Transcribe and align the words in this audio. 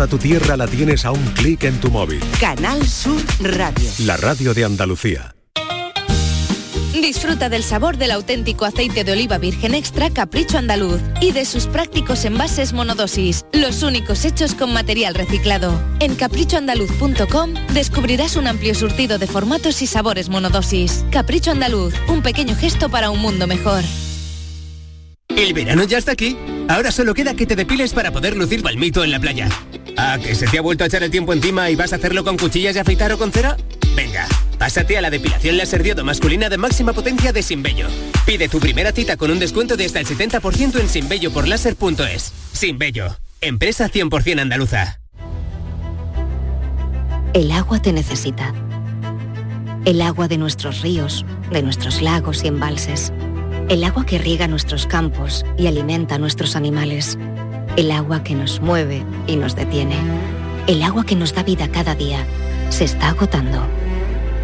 A 0.00 0.06
tu 0.06 0.16
tierra 0.16 0.56
la 0.56 0.68
tienes 0.68 1.04
a 1.04 1.10
un 1.10 1.24
clic 1.34 1.64
en 1.64 1.80
tu 1.80 1.90
móvil. 1.90 2.20
Canal 2.40 2.86
Sur 2.86 3.20
Radio. 3.40 3.90
La 4.04 4.16
radio 4.16 4.54
de 4.54 4.64
Andalucía. 4.64 5.34
Disfruta 6.92 7.48
del 7.48 7.64
sabor 7.64 7.96
del 7.96 8.12
auténtico 8.12 8.64
aceite 8.64 9.02
de 9.02 9.12
oliva 9.12 9.38
virgen 9.38 9.74
extra 9.74 10.10
Capricho 10.10 10.56
Andaluz 10.56 11.00
y 11.20 11.32
de 11.32 11.44
sus 11.44 11.66
prácticos 11.66 12.24
envases 12.24 12.72
monodosis, 12.72 13.44
los 13.52 13.82
únicos 13.82 14.24
hechos 14.24 14.54
con 14.54 14.72
material 14.72 15.14
reciclado. 15.14 15.80
En 15.98 16.14
caprichoandaluz.com 16.14 17.54
descubrirás 17.72 18.36
un 18.36 18.46
amplio 18.46 18.76
surtido 18.76 19.18
de 19.18 19.26
formatos 19.26 19.82
y 19.82 19.88
sabores 19.88 20.28
monodosis. 20.28 21.04
Capricho 21.10 21.50
Andaluz, 21.50 21.94
un 22.08 22.22
pequeño 22.22 22.54
gesto 22.54 22.88
para 22.88 23.10
un 23.10 23.18
mundo 23.20 23.48
mejor. 23.48 23.82
El 25.28 25.54
verano 25.54 25.84
ya 25.84 25.98
está 25.98 26.12
aquí. 26.12 26.36
Ahora 26.68 26.92
solo 26.92 27.14
queda 27.14 27.34
que 27.34 27.46
te 27.46 27.56
depiles 27.56 27.94
para 27.94 28.12
poder 28.12 28.36
lucir 28.36 28.62
palmito 28.62 29.02
en 29.02 29.10
la 29.10 29.20
playa. 29.20 29.48
¿A 30.00 30.16
que 30.16 30.36
se 30.36 30.46
te 30.46 30.58
ha 30.58 30.62
vuelto 30.62 30.84
a 30.84 30.86
echar 30.86 31.02
el 31.02 31.10
tiempo 31.10 31.32
encima 31.32 31.68
y 31.70 31.74
vas 31.74 31.92
a 31.92 31.96
hacerlo 31.96 32.22
con 32.22 32.36
cuchillas 32.36 32.76
y 32.76 32.78
afeitar 32.78 33.10
o 33.10 33.18
con 33.18 33.32
cera? 33.32 33.56
Venga, 33.96 34.28
pásate 34.56 34.96
a 34.96 35.00
la 35.00 35.10
depilación 35.10 35.56
láser 35.56 35.82
diodo 35.82 36.04
masculina 36.04 36.48
de 36.48 36.56
máxima 36.56 36.92
potencia 36.92 37.32
de 37.32 37.42
Sinbello. 37.42 37.88
Pide 38.24 38.48
tu 38.48 38.60
primera 38.60 38.92
cita 38.92 39.16
con 39.16 39.32
un 39.32 39.40
descuento 39.40 39.76
de 39.76 39.86
hasta 39.86 39.98
el 39.98 40.06
70% 40.06 40.78
en 40.78 40.88
sinbelloporláser.es. 40.88 42.32
Sinbello, 42.52 43.16
empresa 43.40 43.90
100% 43.90 44.40
andaluza. 44.40 45.00
El 47.34 47.50
agua 47.50 47.82
te 47.82 47.92
necesita. 47.92 48.54
El 49.84 50.00
agua 50.00 50.28
de 50.28 50.38
nuestros 50.38 50.80
ríos, 50.82 51.26
de 51.50 51.60
nuestros 51.62 52.02
lagos 52.02 52.44
y 52.44 52.46
embalses. 52.46 53.12
El 53.68 53.82
agua 53.82 54.06
que 54.06 54.18
riega 54.18 54.46
nuestros 54.46 54.86
campos 54.86 55.44
y 55.58 55.66
alimenta 55.66 56.18
nuestros 56.18 56.54
animales. 56.54 57.18
El 57.78 57.92
agua 57.92 58.24
que 58.24 58.34
nos 58.34 58.60
mueve 58.60 59.04
y 59.28 59.36
nos 59.36 59.54
detiene. 59.54 59.94
El 60.66 60.82
agua 60.82 61.04
que 61.06 61.14
nos 61.14 61.32
da 61.32 61.44
vida 61.44 61.68
cada 61.68 61.94
día. 61.94 62.26
Se 62.70 62.82
está 62.82 63.10
agotando. 63.10 63.62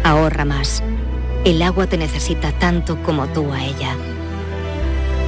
Ahorra 0.05 0.45
más. 0.45 0.81
El 1.43 1.61
agua 1.61 1.85
te 1.85 1.97
necesita 1.97 2.53
tanto 2.53 2.95
como 3.03 3.27
tú 3.27 3.51
a 3.51 3.61
ella. 3.61 3.93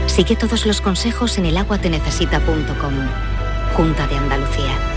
Sigue 0.05 0.37
todos 0.37 0.65
los 0.65 0.79
consejos 0.79 1.37
en 1.37 1.47
elaguatenecesita.com. 1.47 2.93
Junta 3.75 4.07
de 4.07 4.15
Andalucía. 4.15 4.96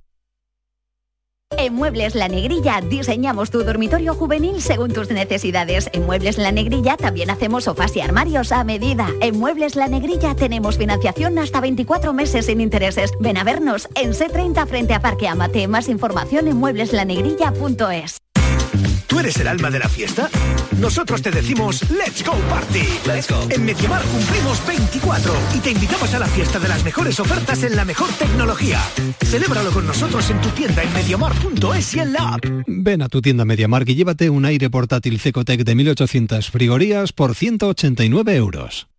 En 1.57 1.75
Muebles 1.75 2.15
La 2.15 2.27
Negrilla 2.27 2.81
diseñamos 2.81 3.51
tu 3.51 3.63
dormitorio 3.63 4.15
juvenil 4.15 4.61
según 4.61 4.91
tus 4.93 5.09
necesidades. 5.09 5.89
En 5.93 6.05
Muebles 6.05 6.37
La 6.37 6.51
Negrilla 6.51 6.97
también 6.97 7.29
hacemos 7.29 7.65
sofás 7.65 7.95
y 7.95 8.01
armarios 8.01 8.51
a 8.51 8.63
medida. 8.63 9.09
En 9.21 9.39
Muebles 9.39 9.75
La 9.75 9.87
Negrilla 9.87 10.35
tenemos 10.35 10.77
financiación 10.77 11.37
hasta 11.37 11.61
24 11.61 12.13
meses 12.13 12.45
sin 12.47 12.61
intereses. 12.61 13.11
Ven 13.19 13.37
a 13.37 13.43
vernos 13.43 13.87
en 13.95 14.13
C30 14.13 14.65
frente 14.67 14.93
a 14.93 15.01
Parque 15.01 15.27
Amate. 15.27 15.67
Más 15.67 15.89
información 15.89 16.47
en 16.47 16.57
muebleslanegrilla.es. 16.57 18.30
¿Tú 19.11 19.19
eres 19.19 19.35
el 19.41 19.47
alma 19.49 19.69
de 19.69 19.77
la 19.77 19.89
fiesta? 19.89 20.29
Nosotros 20.79 21.21
te 21.21 21.31
decimos 21.31 21.81
Let's 21.91 22.23
Go 22.25 22.31
Party. 22.49 22.87
Let's 23.05 23.29
go. 23.29 23.45
En 23.49 23.65
Mediamar 23.65 24.01
cumplimos 24.03 24.65
24 24.65 25.33
y 25.53 25.59
te 25.59 25.71
invitamos 25.71 26.13
a 26.13 26.19
la 26.19 26.27
fiesta 26.27 26.59
de 26.59 26.69
las 26.69 26.85
mejores 26.85 27.19
ofertas 27.19 27.61
en 27.63 27.75
la 27.75 27.83
mejor 27.83 28.07
tecnología. 28.13 28.79
Celébralo 29.25 29.71
con 29.71 29.85
nosotros 29.85 30.29
en 30.29 30.39
tu 30.39 30.47
tienda 30.51 30.81
en 30.81 30.93
mediamar.es 30.93 31.93
y 31.93 31.99
en 31.99 32.13
la 32.13 32.35
app. 32.35 32.45
Ven 32.67 33.01
a 33.01 33.09
tu 33.09 33.21
tienda 33.21 33.43
MediaMark 33.43 33.89
y 33.89 33.95
llévate 33.95 34.29
un 34.29 34.45
aire 34.45 34.69
portátil 34.69 35.19
Cecotec 35.19 35.65
de 35.65 35.75
1800 35.75 36.49
frigorías 36.49 37.11
por 37.11 37.35
189 37.35 38.33
euros. 38.37 38.90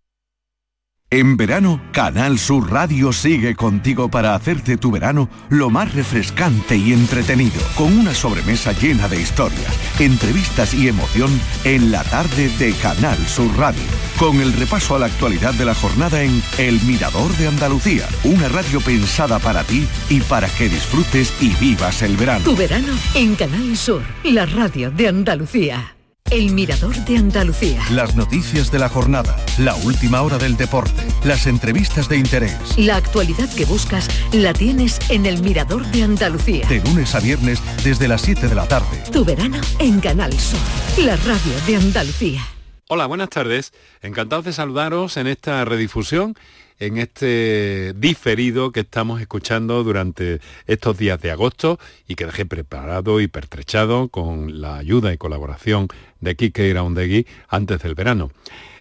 En 1.13 1.37
verano, 1.37 1.79
Canal 1.93 2.39
Sur 2.39 2.73
Radio 2.73 3.13
sigue 3.13 3.55
contigo 3.55 4.11
para 4.11 4.35
hacerte 4.35 4.79
tu 4.79 4.91
verano 4.91 5.29
lo 5.51 5.69
más 5.69 5.93
refrescante 5.93 6.75
y 6.75 6.95
entretenido, 6.95 7.61
con 7.77 7.99
una 7.99 8.15
sobremesa 8.15 8.73
llena 8.73 9.09
de 9.09 9.21
historias, 9.21 9.79
entrevistas 10.01 10.73
y 10.73 10.89
emoción 10.89 11.39
en 11.65 11.93
la 11.93 12.03
tarde 12.03 12.49
de 12.59 12.73
Canal 12.73 13.19
Sur 13.27 13.55
Radio, 13.59 13.83
con 14.19 14.41
el 14.41 14.55
repaso 14.55 14.97
a 14.97 15.01
la 15.01 15.07
actualidad 15.07 15.53
de 15.53 15.67
la 15.67 15.75
jornada 15.75 16.23
en 16.23 16.43
El 16.57 16.81
Mirador 16.81 17.31
de 17.37 17.49
Andalucía, 17.49 18.09
una 18.25 18.49
radio 18.49 18.81
pensada 18.81 19.39
para 19.39 19.65
ti 19.65 19.87
y 20.09 20.21
para 20.23 20.49
que 20.49 20.71
disfrutes 20.71 21.31
y 21.43 21.51
vivas 21.57 22.01
el 22.01 22.17
verano. 22.17 22.43
Tu 22.43 22.57
verano 22.57 22.95
en 23.15 23.35
Canal 23.35 23.77
Sur, 23.77 24.01
la 24.25 24.47
radio 24.47 24.91
de 24.91 25.09
Andalucía. 25.09 25.95
El 26.33 26.55
Mirador 26.55 26.97
de 27.05 27.19
Andalucía. 27.19 27.83
Las 27.91 28.17
noticias 28.17 28.73
de 28.73 28.79
la 28.79 28.89
jornada, 28.89 29.37
la 29.59 29.75
última 29.75 30.23
hora 30.23 30.39
del 30.39 30.57
deporte, 30.57 31.03
las 31.25 31.47
entrevistas 31.47 32.09
de 32.09 32.17
interés. 32.17 32.57
La 32.79 32.97
actualidad 32.97 33.55
que 33.55 33.67
buscas 33.67 34.09
la 34.33 34.55
tienes 34.55 34.99
en 35.11 35.27
El 35.27 35.43
Mirador 35.43 35.85
de 35.89 36.05
Andalucía. 36.05 36.67
De 36.69 36.81
lunes 36.81 37.15
a 37.15 37.21
viernes 37.21 37.63
desde 37.85 38.09
las 38.09 38.23
7 38.23 38.49
de 38.49 38.55
la 38.55 38.67
tarde. 38.67 39.03
Tu 39.13 39.27
verano 39.27 39.61
en 39.79 40.01
Canal 40.01 40.33
Sur, 40.33 40.59
la 41.05 41.17
radio 41.17 41.53
de 41.67 41.77
Andalucía. 41.77 42.41
Hola, 42.89 43.05
buenas 43.05 43.29
tardes. 43.29 43.75
Encantados 44.01 44.47
de 44.47 44.55
saludaros 44.55 45.19
en 45.19 45.27
esta 45.27 45.63
redifusión 45.67 46.35
en 46.83 46.99
este 46.99 47.93
diferido 47.95 48.73
que 48.73 48.81
estamos 48.81 49.21
escuchando 49.21 49.85
durante 49.85 50.41
estos 50.67 50.99
días 50.99 51.21
de 51.21 51.31
agosto 51.31 51.79
y 52.09 52.17
que 52.17 52.27
dejé 52.27 52.45
preparado 52.45 53.21
y 53.21 53.29
pertrechado 53.29 54.09
con 54.09 54.61
la 54.61 54.79
ayuda 54.79 55.13
y 55.13 55.17
colaboración 55.17 55.87
de 56.21 56.35
Kike 56.35 56.67
Iraundegui 56.69 57.27
antes 57.49 57.81
del 57.83 57.95
verano. 57.95 58.33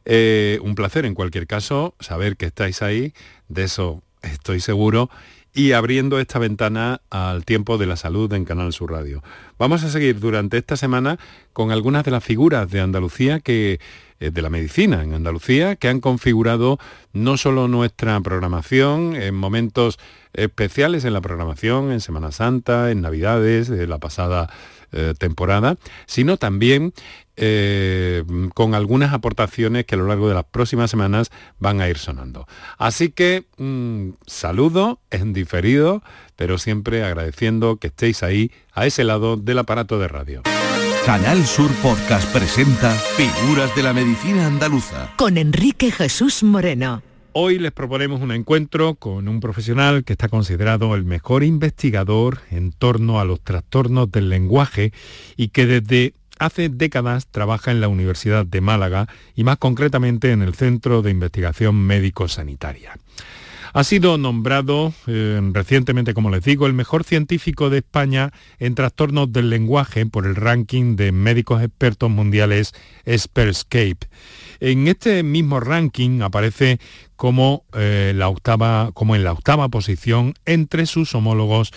Eh, 0.05 0.57
un 0.63 0.73
placer 0.73 1.05
en 1.05 1.13
cualquier 1.13 1.45
caso 1.45 1.93
saber 1.99 2.37
que 2.37 2.47
estáis 2.47 2.81
ahí, 2.81 3.13
de 3.49 3.65
eso 3.65 4.01
estoy 4.23 4.61
seguro, 4.61 5.11
y 5.53 5.73
abriendo 5.73 6.19
esta 6.19 6.39
ventana 6.39 7.01
al 7.11 7.45
tiempo 7.45 7.77
de 7.77 7.85
la 7.85 7.97
salud 7.97 8.33
en 8.33 8.45
Canal 8.45 8.73
Sur 8.73 8.91
Radio. 8.91 9.21
Vamos 9.59 9.83
a 9.83 9.89
seguir 9.89 10.19
durante 10.19 10.57
esta 10.57 10.75
semana 10.75 11.19
con 11.53 11.71
algunas 11.71 12.03
de 12.03 12.11
las 12.11 12.23
figuras 12.23 12.71
de 12.71 12.79
Andalucía 12.79 13.41
que 13.41 13.79
de 14.29 14.41
la 14.41 14.49
medicina 14.49 15.03
en 15.03 15.13
Andalucía, 15.13 15.75
que 15.75 15.87
han 15.87 15.99
configurado 15.99 16.77
no 17.13 17.37
solo 17.37 17.67
nuestra 17.67 18.19
programación 18.21 19.15
en 19.15 19.33
momentos 19.33 19.97
especiales 20.33 21.05
en 21.05 21.13
la 21.13 21.21
programación, 21.21 21.91
en 21.91 22.01
Semana 22.01 22.31
Santa, 22.31 22.91
en 22.91 23.01
Navidades, 23.01 23.67
de 23.67 23.87
la 23.87 23.97
pasada 23.97 24.49
eh, 24.93 25.13
temporada, 25.17 25.77
sino 26.05 26.35
también 26.35 26.93
eh, 27.37 28.23
con 28.53 28.75
algunas 28.75 29.13
aportaciones 29.13 29.85
que 29.85 29.95
a 29.95 29.97
lo 29.97 30.05
largo 30.05 30.27
de 30.27 30.35
las 30.35 30.43
próximas 30.43 30.91
semanas 30.91 31.31
van 31.59 31.79
a 31.79 31.87
ir 31.87 31.97
sonando. 31.97 32.45
Así 32.77 33.09
que 33.09 33.45
un 33.57 34.17
saludo 34.27 34.99
en 35.09 35.31
diferido, 35.31 36.03
pero 36.35 36.57
siempre 36.57 37.05
agradeciendo 37.05 37.77
que 37.77 37.87
estéis 37.87 38.21
ahí 38.21 38.51
a 38.73 38.85
ese 38.85 39.05
lado 39.05 39.37
del 39.37 39.59
aparato 39.59 39.97
de 39.97 40.07
radio. 40.09 40.43
Canal 41.05 41.43
Sur 41.47 41.71
Podcast 41.81 42.31
presenta 42.31 42.91
Figuras 42.91 43.75
de 43.75 43.81
la 43.81 43.91
Medicina 43.91 44.45
Andaluza. 44.45 45.11
Con 45.17 45.39
Enrique 45.39 45.89
Jesús 45.89 46.43
Moreno. 46.43 47.01
Hoy 47.33 47.57
les 47.57 47.71
proponemos 47.71 48.21
un 48.21 48.31
encuentro 48.31 48.93
con 48.93 49.27
un 49.27 49.39
profesional 49.39 50.03
que 50.03 50.13
está 50.13 50.29
considerado 50.29 50.93
el 50.93 51.03
mejor 51.03 51.43
investigador 51.43 52.41
en 52.51 52.71
torno 52.71 53.19
a 53.19 53.25
los 53.25 53.41
trastornos 53.41 54.11
del 54.11 54.29
lenguaje 54.29 54.93
y 55.37 55.47
que 55.47 55.65
desde 55.65 56.13
hace 56.37 56.69
décadas 56.69 57.25
trabaja 57.25 57.71
en 57.71 57.81
la 57.81 57.87
Universidad 57.87 58.45
de 58.45 58.61
Málaga 58.61 59.07
y 59.35 59.43
más 59.43 59.57
concretamente 59.57 60.31
en 60.31 60.43
el 60.43 60.53
Centro 60.53 61.01
de 61.01 61.09
Investigación 61.09 61.75
Médico-Sanitaria. 61.77 62.95
Ha 63.73 63.83
sido 63.83 64.17
nombrado 64.17 64.93
eh, 65.07 65.39
recientemente, 65.53 66.13
como 66.13 66.29
les 66.29 66.43
digo, 66.43 66.67
el 66.67 66.73
mejor 66.73 67.03
científico 67.03 67.69
de 67.69 67.79
España 67.79 68.31
en 68.59 68.75
trastornos 68.75 69.31
del 69.31 69.49
lenguaje 69.49 70.05
por 70.05 70.25
el 70.25 70.35
ranking 70.35 70.95
de 70.95 71.11
médicos 71.11 71.61
expertos 71.61 72.09
mundiales 72.09 72.73
Expertscape. 73.05 74.07
En 74.59 74.87
este 74.87 75.23
mismo 75.23 75.59
ranking 75.59 76.21
aparece 76.21 76.79
como, 77.15 77.65
eh, 77.73 78.13
la 78.15 78.27
octava, 78.27 78.91
como 78.93 79.15
en 79.15 79.23
la 79.23 79.31
octava 79.31 79.69
posición 79.69 80.33
entre 80.45 80.85
sus 80.85 81.15
homólogos 81.15 81.71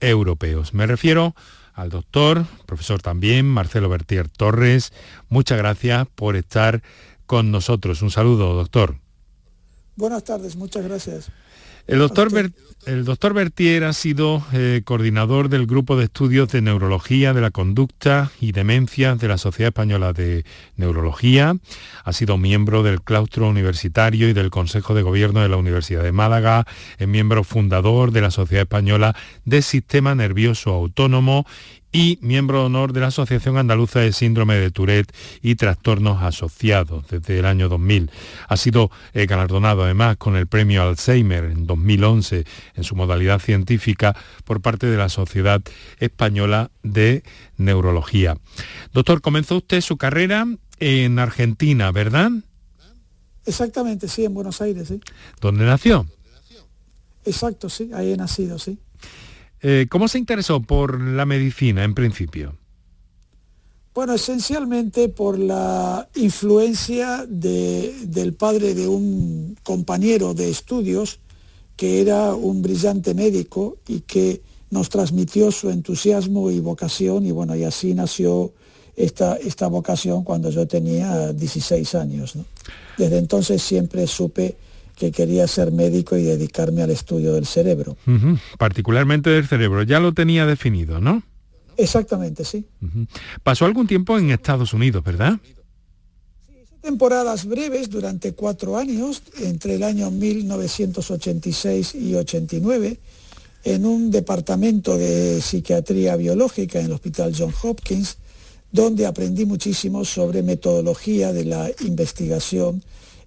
europeos. 0.00 0.74
Me 0.74 0.86
refiero 0.86 1.34
al 1.74 1.90
doctor, 1.90 2.46
profesor 2.66 3.02
también, 3.02 3.46
Marcelo 3.48 3.88
Bertier 3.88 4.28
Torres. 4.28 4.92
Muchas 5.28 5.58
gracias 5.58 6.06
por 6.14 6.36
estar 6.36 6.82
con 7.26 7.50
nosotros. 7.50 8.02
Un 8.02 8.10
saludo, 8.10 8.54
doctor. 8.54 8.96
Buenas 9.96 10.24
tardes, 10.24 10.56
muchas 10.56 10.84
gracias. 10.84 11.30
El 11.86 11.98
doctor, 11.98 12.28
el 12.86 13.04
doctor 13.04 13.34
Bertier 13.34 13.82
ha 13.84 13.92
sido 13.92 14.44
eh, 14.52 14.82
coordinador 14.84 15.48
del 15.48 15.66
Grupo 15.66 15.96
de 15.96 16.04
Estudios 16.04 16.48
de 16.52 16.62
Neurología 16.62 17.34
de 17.34 17.40
la 17.40 17.50
Conducta 17.50 18.30
y 18.40 18.52
Demencia 18.52 19.16
de 19.16 19.26
la 19.26 19.36
Sociedad 19.36 19.68
Española 19.68 20.12
de 20.12 20.44
Neurología. 20.76 21.56
Ha 22.04 22.12
sido 22.12 22.38
miembro 22.38 22.84
del 22.84 23.02
claustro 23.02 23.48
universitario 23.48 24.28
y 24.28 24.32
del 24.32 24.50
Consejo 24.50 24.94
de 24.94 25.02
Gobierno 25.02 25.40
de 25.40 25.48
la 25.48 25.56
Universidad 25.56 26.04
de 26.04 26.12
Málaga. 26.12 26.66
Es 26.98 27.08
miembro 27.08 27.42
fundador 27.42 28.12
de 28.12 28.20
la 28.20 28.30
Sociedad 28.30 28.62
Española 28.62 29.16
de 29.44 29.60
Sistema 29.60 30.14
Nervioso 30.14 30.70
Autónomo 30.70 31.46
y 31.92 32.18
miembro 32.22 32.60
de 32.60 32.64
honor 32.66 32.92
de 32.94 33.00
la 33.00 33.08
Asociación 33.08 33.58
Andaluza 33.58 34.00
de 34.00 34.12
Síndrome 34.12 34.56
de 34.56 34.70
Tourette 34.70 35.14
y 35.42 35.54
Trastornos 35.56 36.22
Asociados 36.22 37.06
desde 37.08 37.38
el 37.38 37.44
año 37.44 37.68
2000. 37.68 38.10
Ha 38.48 38.56
sido 38.56 38.90
eh, 39.12 39.26
galardonado 39.26 39.84
además 39.84 40.16
con 40.16 40.36
el 40.36 40.46
premio 40.46 40.82
Alzheimer 40.82 41.44
en 41.44 41.66
2011 41.66 42.44
en 42.74 42.84
su 42.84 42.96
modalidad 42.96 43.40
científica 43.40 44.16
por 44.44 44.62
parte 44.62 44.86
de 44.86 44.96
la 44.96 45.10
Sociedad 45.10 45.60
Española 46.00 46.70
de 46.82 47.22
Neurología. 47.58 48.38
Doctor, 48.94 49.20
comenzó 49.20 49.58
usted 49.58 49.82
su 49.82 49.98
carrera 49.98 50.46
en 50.80 51.18
Argentina, 51.18 51.92
¿verdad? 51.92 52.30
Exactamente, 53.44 54.08
sí, 54.08 54.24
en 54.24 54.34
Buenos 54.34 54.60
Aires, 54.62 54.88
sí. 54.88 55.00
¿Dónde 55.40 55.64
nació? 55.64 56.06
Exacto, 57.24 57.68
sí, 57.68 57.90
ahí 57.94 58.12
he 58.12 58.16
nacido, 58.16 58.58
sí. 58.58 58.78
Eh, 59.62 59.86
¿Cómo 59.88 60.08
se 60.08 60.18
interesó 60.18 60.60
por 60.60 61.00
la 61.00 61.24
medicina 61.24 61.84
en 61.84 61.94
principio? 61.94 62.56
Bueno, 63.94 64.14
esencialmente 64.14 65.08
por 65.08 65.38
la 65.38 66.08
influencia 66.14 67.26
del 67.28 68.34
padre 68.34 68.74
de 68.74 68.88
un 68.88 69.56
compañero 69.62 70.34
de 70.34 70.50
estudios 70.50 71.20
que 71.76 72.00
era 72.00 72.34
un 72.34 72.62
brillante 72.62 73.14
médico 73.14 73.76
y 73.86 74.00
que 74.00 74.40
nos 74.70 74.88
transmitió 74.88 75.52
su 75.52 75.68
entusiasmo 75.68 76.50
y 76.50 76.58
vocación 76.60 77.26
y 77.26 77.32
bueno, 77.32 77.54
y 77.54 77.64
así 77.64 77.92
nació 77.92 78.52
esta, 78.96 79.36
esta 79.36 79.68
vocación 79.68 80.24
cuando 80.24 80.48
yo 80.48 80.66
tenía 80.66 81.32
16 81.32 81.94
años. 81.94 82.34
Desde 82.96 83.18
entonces 83.18 83.62
siempre 83.62 84.06
supe 84.06 84.56
que 84.96 85.12
quería 85.12 85.46
ser 85.46 85.72
médico 85.72 86.16
y 86.16 86.22
dedicarme 86.22 86.82
al 86.82 86.90
estudio 86.90 87.34
del 87.34 87.46
cerebro. 87.46 87.96
Particularmente 88.58 89.30
del 89.30 89.46
cerebro, 89.46 89.82
ya 89.82 90.00
lo 90.00 90.12
tenía 90.12 90.46
definido, 90.46 91.00
¿no? 91.00 91.22
Exactamente, 91.76 92.44
sí. 92.44 92.66
Pasó 93.42 93.64
algún 93.64 93.86
tiempo 93.86 94.18
en 94.18 94.30
Estados 94.30 94.74
Unidos, 94.74 95.02
¿verdad? 95.02 95.38
temporadas 96.82 97.46
breves 97.46 97.88
durante 97.88 98.32
cuatro 98.32 98.76
años, 98.76 99.22
entre 99.40 99.76
el 99.76 99.84
año 99.84 100.10
1986 100.10 101.94
y 101.94 102.14
89, 102.16 102.98
en 103.64 103.86
un 103.86 104.10
departamento 104.10 104.98
de 104.98 105.40
psiquiatría 105.40 106.16
biológica 106.16 106.80
en 106.80 106.86
el 106.86 106.92
Hospital 106.92 107.32
John 107.38 107.54
Hopkins, 107.62 108.16
donde 108.72 109.06
aprendí 109.06 109.44
muchísimo 109.44 110.04
sobre 110.04 110.42
metodología 110.42 111.32
de 111.32 111.44
la 111.44 111.70
investigación 111.84 112.82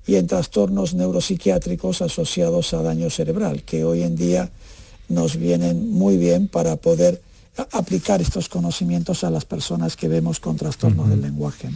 y 0.07 0.15
en 0.15 0.27
trastornos 0.27 0.93
neuropsiquiátricos 0.93 2.01
asociados 2.01 2.73
a 2.73 2.81
daño 2.81 3.09
cerebral, 3.09 3.63
que 3.63 3.83
hoy 3.83 4.03
en 4.03 4.15
día 4.15 4.49
nos 5.09 5.37
vienen 5.37 5.91
muy 5.91 6.17
bien 6.17 6.47
para 6.47 6.75
poder 6.75 7.21
aplicar 7.71 8.21
estos 8.21 8.49
conocimientos 8.49 9.23
a 9.23 9.29
las 9.29 9.45
personas 9.45 9.95
que 9.95 10.07
vemos 10.07 10.39
con 10.39 10.57
trastornos 10.57 11.09
del 11.09 11.21
lenguaje. 11.21 11.69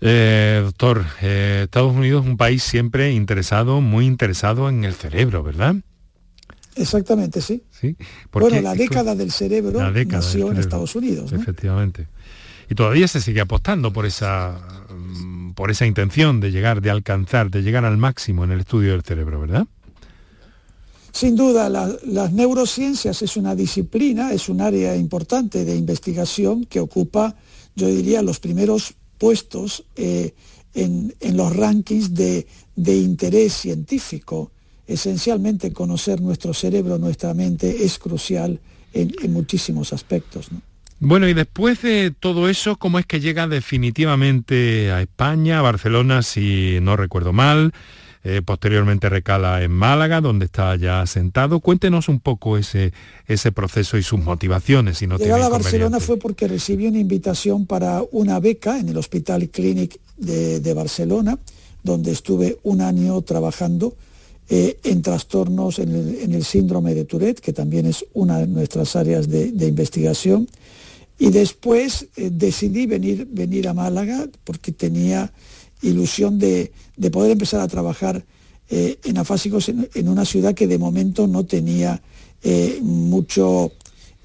Eh, 0.00 0.60
doctor, 0.62 1.06
eh, 1.22 1.62
Estados 1.64 1.94
Unidos 1.94 2.24
es 2.24 2.30
un 2.30 2.36
país 2.36 2.62
siempre 2.62 3.12
interesado, 3.12 3.80
muy 3.80 4.04
interesado 4.06 4.68
en 4.68 4.84
el 4.84 4.94
cerebro, 4.94 5.42
¿verdad? 5.42 5.76
Exactamente, 6.74 7.40
sí. 7.40 7.62
¿Sí? 7.70 7.96
Bueno, 8.30 8.60
la 8.60 8.74
década 8.74 9.14
del 9.14 9.32
cerebro 9.32 9.80
nació 9.80 10.50
en 10.50 10.58
Estados 10.58 10.94
Unidos. 10.94 11.32
Efectivamente. 11.32 12.06
Y 12.68 12.74
todavía 12.74 13.08
se 13.08 13.20
sigue 13.20 13.40
apostando 13.40 13.92
por 13.92 14.04
esa 14.04 14.84
por 15.56 15.70
esa 15.70 15.86
intención 15.86 16.38
de 16.38 16.52
llegar, 16.52 16.82
de 16.82 16.90
alcanzar, 16.90 17.50
de 17.50 17.62
llegar 17.62 17.84
al 17.84 17.96
máximo 17.96 18.44
en 18.44 18.52
el 18.52 18.60
estudio 18.60 18.92
del 18.92 19.02
cerebro, 19.02 19.40
¿verdad? 19.40 19.66
Sin 21.10 21.34
duda, 21.34 21.70
las 21.70 22.32
neurociencias 22.32 23.22
es 23.22 23.38
una 23.38 23.54
disciplina, 23.54 24.32
es 24.32 24.50
un 24.50 24.60
área 24.60 24.94
importante 24.94 25.64
de 25.64 25.74
investigación 25.74 26.66
que 26.66 26.78
ocupa, 26.78 27.34
yo 27.74 27.88
diría, 27.88 28.20
los 28.20 28.38
primeros 28.38 28.92
puestos 29.16 29.84
eh, 29.96 30.34
en, 30.74 31.14
los 31.32 31.56
rankings 31.56 32.12
de, 32.12 32.46
interés 32.76 33.54
científico. 33.54 34.50
Esencialmente 34.86 35.72
conocer 35.72 36.20
nuestro 36.20 36.52
cerebro, 36.52 36.98
nuestra 36.98 37.32
mente, 37.32 37.82
es 37.82 37.98
crucial 37.98 38.60
en, 38.92 39.32
muchísimos 39.32 39.94
aspectos. 39.94 40.48
Bueno, 40.98 41.28
y 41.28 41.34
después 41.34 41.82
de 41.82 42.10
todo 42.10 42.48
eso, 42.48 42.76
¿cómo 42.76 42.98
es 42.98 43.06
que 43.06 43.20
llega 43.20 43.46
definitivamente 43.46 44.90
a 44.92 45.02
España, 45.02 45.58
a 45.58 45.62
Barcelona, 45.62 46.22
si 46.22 46.78
no 46.80 46.96
recuerdo 46.96 47.32
mal? 47.32 47.72
Eh, 48.28 48.42
posteriormente 48.44 49.08
recala 49.08 49.62
en 49.62 49.70
Málaga, 49.70 50.20
donde 50.20 50.46
está 50.46 50.74
ya 50.74 51.06
sentado. 51.06 51.60
Cuéntenos 51.60 52.08
un 52.08 52.18
poco 52.18 52.58
ese, 52.58 52.92
ese 53.28 53.52
proceso 53.52 53.98
y 53.98 54.02
sus 54.02 54.18
motivaciones. 54.18 54.98
Si 54.98 55.06
no 55.06 55.16
Llegar 55.16 55.42
a 55.42 55.48
Barcelona 55.48 56.00
fue 56.00 56.16
porque 56.16 56.48
recibí 56.48 56.88
una 56.88 56.98
invitación 56.98 57.66
para 57.66 58.02
una 58.10 58.40
beca 58.40 58.80
en 58.80 58.88
el 58.88 58.96
Hospital 58.96 59.48
Clinic 59.48 60.00
de, 60.16 60.74
Barcelona, 60.74 61.38
donde 61.84 62.10
estuve 62.10 62.58
un 62.64 62.80
año 62.80 63.22
trabajando 63.22 63.94
eh, 64.48 64.76
en 64.82 65.02
trastornos 65.02 65.78
en 65.78 65.94
el, 66.32 66.44
síndrome 66.44 66.94
de 66.94 67.04
Tourette, 67.04 67.38
que 67.38 67.52
también 67.52 67.86
es 67.86 68.04
una 68.12 68.38
de 68.38 68.48
nuestras 68.48 68.96
áreas 68.96 69.28
de, 69.28 69.52
de 69.52 69.68
investigación. 69.68 70.48
Y 71.18 71.30
después 71.30 72.08
eh, 72.16 72.30
decidí 72.32 72.86
venir, 72.86 73.26
venir 73.30 73.68
a 73.68 73.74
Málaga 73.74 74.28
porque 74.44 74.72
tenía 74.72 75.32
ilusión 75.82 76.38
de, 76.38 76.72
poder 77.10 77.32
empezar 77.32 77.60
a 77.60 77.68
trabajar 77.68 78.24
eh, 78.68 78.98
en 79.04 79.18
afásicos 79.18 79.68
en, 79.68 80.08
una 80.08 80.24
ciudad 80.24 80.54
que 80.54 80.66
de 80.66 80.78
momento 80.78 81.26
no 81.26 81.46
tenía 81.46 82.02
eh, 82.42 82.78
mucho 82.82 83.72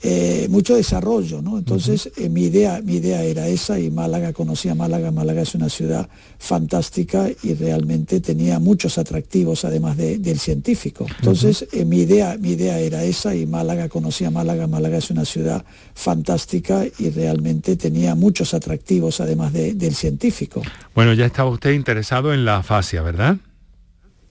eh, 0.04 0.48
mucho 0.50 0.76
desarrollo, 0.76 1.44
¿no? 1.44 1.60
Entonces 1.60 2.12
eh, 2.18 2.28
mi, 2.28 2.46
idea, 2.46 2.82
mi 2.84 2.96
idea 2.96 3.22
era 3.24 3.48
esa 3.48 3.80
y 3.80 3.92
Málaga, 3.92 4.34
conocía 4.34 4.74
Málaga, 4.74 5.12
Málaga 5.12 5.44
es 5.44 5.54
una 5.54 5.70
ciudad 5.70 6.10
fantástica 6.40 7.30
y 7.44 7.54
realmente 7.54 8.20
tenía 8.20 8.58
muchos 8.58 8.98
atractivos 8.98 9.64
además 9.64 9.98
del 9.98 10.40
científico. 10.40 11.06
Entonces 11.20 11.68
eh, 11.72 11.86
mi, 11.86 12.00
idea, 12.00 12.36
mi 12.40 12.54
idea 12.54 12.80
era 12.80 13.04
esa 13.04 13.36
y 13.36 13.46
Málaga, 13.46 13.90
conocía 13.90 14.32
Málaga, 14.32 14.66
Málaga 14.66 14.98
es 14.98 15.12
una 15.12 15.24
ciudad 15.24 15.64
fantástica 15.94 16.84
y 16.98 17.12
realmente 17.12 17.76
tenía 17.76 18.16
muchos 18.16 18.56
atractivos 18.56 19.22
además 19.22 19.54
del 19.54 19.94
científico. 19.94 20.64
Bueno, 20.96 21.14
ya 21.14 21.28
estaba 21.28 21.52
usted 21.52 21.74
interesado 21.74 22.34
en 22.34 22.44
la 22.44 22.58
afasia, 22.58 23.04
¿verdad? 23.04 23.38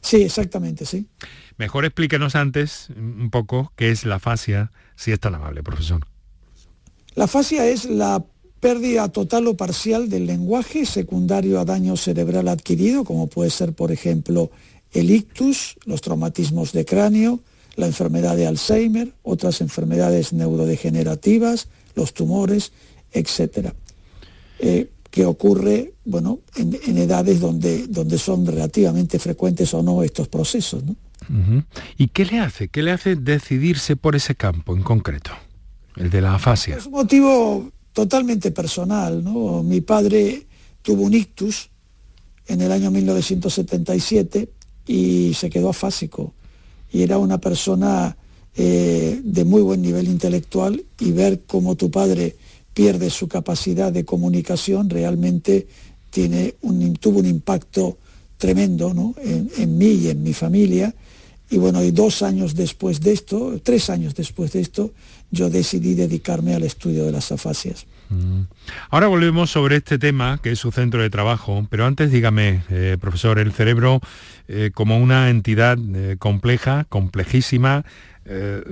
Sí, 0.00 0.22
exactamente, 0.22 0.84
sí. 0.84 1.06
Mejor 1.58 1.84
explíquenos 1.84 2.36
antes 2.36 2.88
un 2.96 3.30
poco 3.30 3.72
qué 3.76 3.90
es 3.90 4.06
la 4.06 4.18
fascia, 4.18 4.72
si 5.00 5.12
es 5.12 5.18
tan 5.18 5.34
amable, 5.34 5.62
profesor. 5.62 6.06
La 7.14 7.26
fascia 7.26 7.66
es 7.66 7.86
la 7.86 8.22
pérdida 8.60 9.08
total 9.08 9.46
o 9.46 9.56
parcial 9.56 10.10
del 10.10 10.26
lenguaje 10.26 10.84
secundario 10.84 11.58
a 11.58 11.64
daño 11.64 11.96
cerebral 11.96 12.48
adquirido, 12.48 13.04
como 13.04 13.26
puede 13.26 13.48
ser, 13.48 13.72
por 13.72 13.92
ejemplo, 13.92 14.50
el 14.92 15.10
ictus, 15.10 15.76
los 15.86 16.02
traumatismos 16.02 16.72
de 16.72 16.84
cráneo, 16.84 17.40
la 17.76 17.86
enfermedad 17.86 18.36
de 18.36 18.46
Alzheimer, 18.46 19.14
otras 19.22 19.62
enfermedades 19.62 20.34
neurodegenerativas, 20.34 21.68
los 21.94 22.12
tumores, 22.12 22.72
etc. 23.12 23.72
Eh, 24.58 24.90
que 25.10 25.24
ocurre 25.24 25.94
bueno, 26.04 26.40
en, 26.56 26.98
edades 26.98 27.40
donde, 27.40 27.86
donde 27.86 28.18
son 28.18 28.44
relativamente 28.44 29.18
frecuentes 29.18 29.72
o 29.72 29.82
no 29.82 30.02
estos 30.02 30.28
procesos. 30.28 30.84
¿no? 30.84 30.94
¿Y 31.96 32.08
qué 32.08 32.24
le 32.24 32.40
hace? 32.40 32.68
¿Qué 32.68 32.82
le 32.82 32.92
hace 32.92 33.16
decidirse 33.16 33.96
por 33.96 34.16
ese 34.16 34.34
campo 34.34 34.74
en 34.74 34.82
concreto? 34.82 35.30
El 35.96 36.10
de 36.10 36.20
la 36.20 36.34
afasia. 36.34 36.76
Es 36.76 36.86
un 36.86 36.92
motivo 36.92 37.70
totalmente 37.92 38.50
personal. 38.50 39.22
¿no? 39.22 39.62
Mi 39.62 39.80
padre 39.80 40.46
tuvo 40.82 41.02
un 41.02 41.14
ictus 41.14 41.70
en 42.46 42.60
el 42.60 42.72
año 42.72 42.90
1977 42.90 44.48
y 44.86 45.34
se 45.34 45.50
quedó 45.50 45.70
afásico. 45.70 46.34
Y 46.92 47.02
era 47.02 47.18
una 47.18 47.38
persona 47.38 48.16
eh, 48.56 49.20
de 49.22 49.44
muy 49.44 49.62
buen 49.62 49.82
nivel 49.82 50.08
intelectual 50.08 50.82
y 50.98 51.12
ver 51.12 51.42
cómo 51.46 51.76
tu 51.76 51.90
padre 51.90 52.36
pierde 52.74 53.10
su 53.10 53.28
capacidad 53.28 53.92
de 53.92 54.04
comunicación 54.04 54.90
realmente 54.90 55.68
tiene 56.10 56.54
un, 56.62 56.94
tuvo 56.94 57.20
un 57.20 57.26
impacto 57.26 57.98
tremendo 58.38 58.92
¿no? 58.94 59.14
en, 59.22 59.50
en 59.56 59.78
mí 59.78 59.86
y 59.86 60.08
en 60.08 60.22
mi 60.22 60.32
familia 60.32 60.94
y 61.50 61.58
bueno, 61.58 61.82
y 61.82 61.90
dos 61.90 62.22
años 62.22 62.54
después 62.54 63.00
de 63.00 63.12
esto, 63.12 63.60
tres 63.62 63.90
años 63.90 64.14
después 64.14 64.52
de 64.52 64.60
esto, 64.60 64.92
yo 65.32 65.50
decidí 65.50 65.94
dedicarme 65.94 66.54
al 66.54 66.62
estudio 66.62 67.04
de 67.04 67.12
las 67.12 67.32
afasias. 67.32 67.86
Mm. 68.08 68.42
Ahora 68.90 69.08
volvemos 69.08 69.50
sobre 69.50 69.76
este 69.76 69.98
tema, 69.98 70.38
que 70.42 70.52
es 70.52 70.60
su 70.60 70.70
centro 70.70 71.02
de 71.02 71.10
trabajo, 71.10 71.66
pero 71.68 71.86
antes 71.86 72.12
dígame, 72.12 72.62
eh, 72.70 72.96
profesor, 73.00 73.40
el 73.40 73.52
cerebro 73.52 74.00
eh, 74.46 74.70
como 74.72 74.98
una 74.98 75.28
entidad 75.28 75.76
eh, 75.94 76.16
compleja, 76.18 76.86
complejísima, 76.88 77.84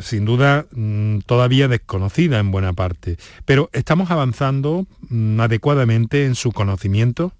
sin 0.01 0.25
duda 0.25 0.67
mm, 0.71 1.21
todavía 1.27 1.67
desconocida 1.67 2.39
en 2.39 2.53
buena 2.53 2.75
parte, 2.75 3.17
pero 3.45 3.71
¿estamos 3.73 4.13
avanzando 4.13 4.87
mm, 5.09 5.41
adecuadamente 5.41 6.27
en 6.27 6.37
su 6.37 6.53
conocimiento? 6.53 7.33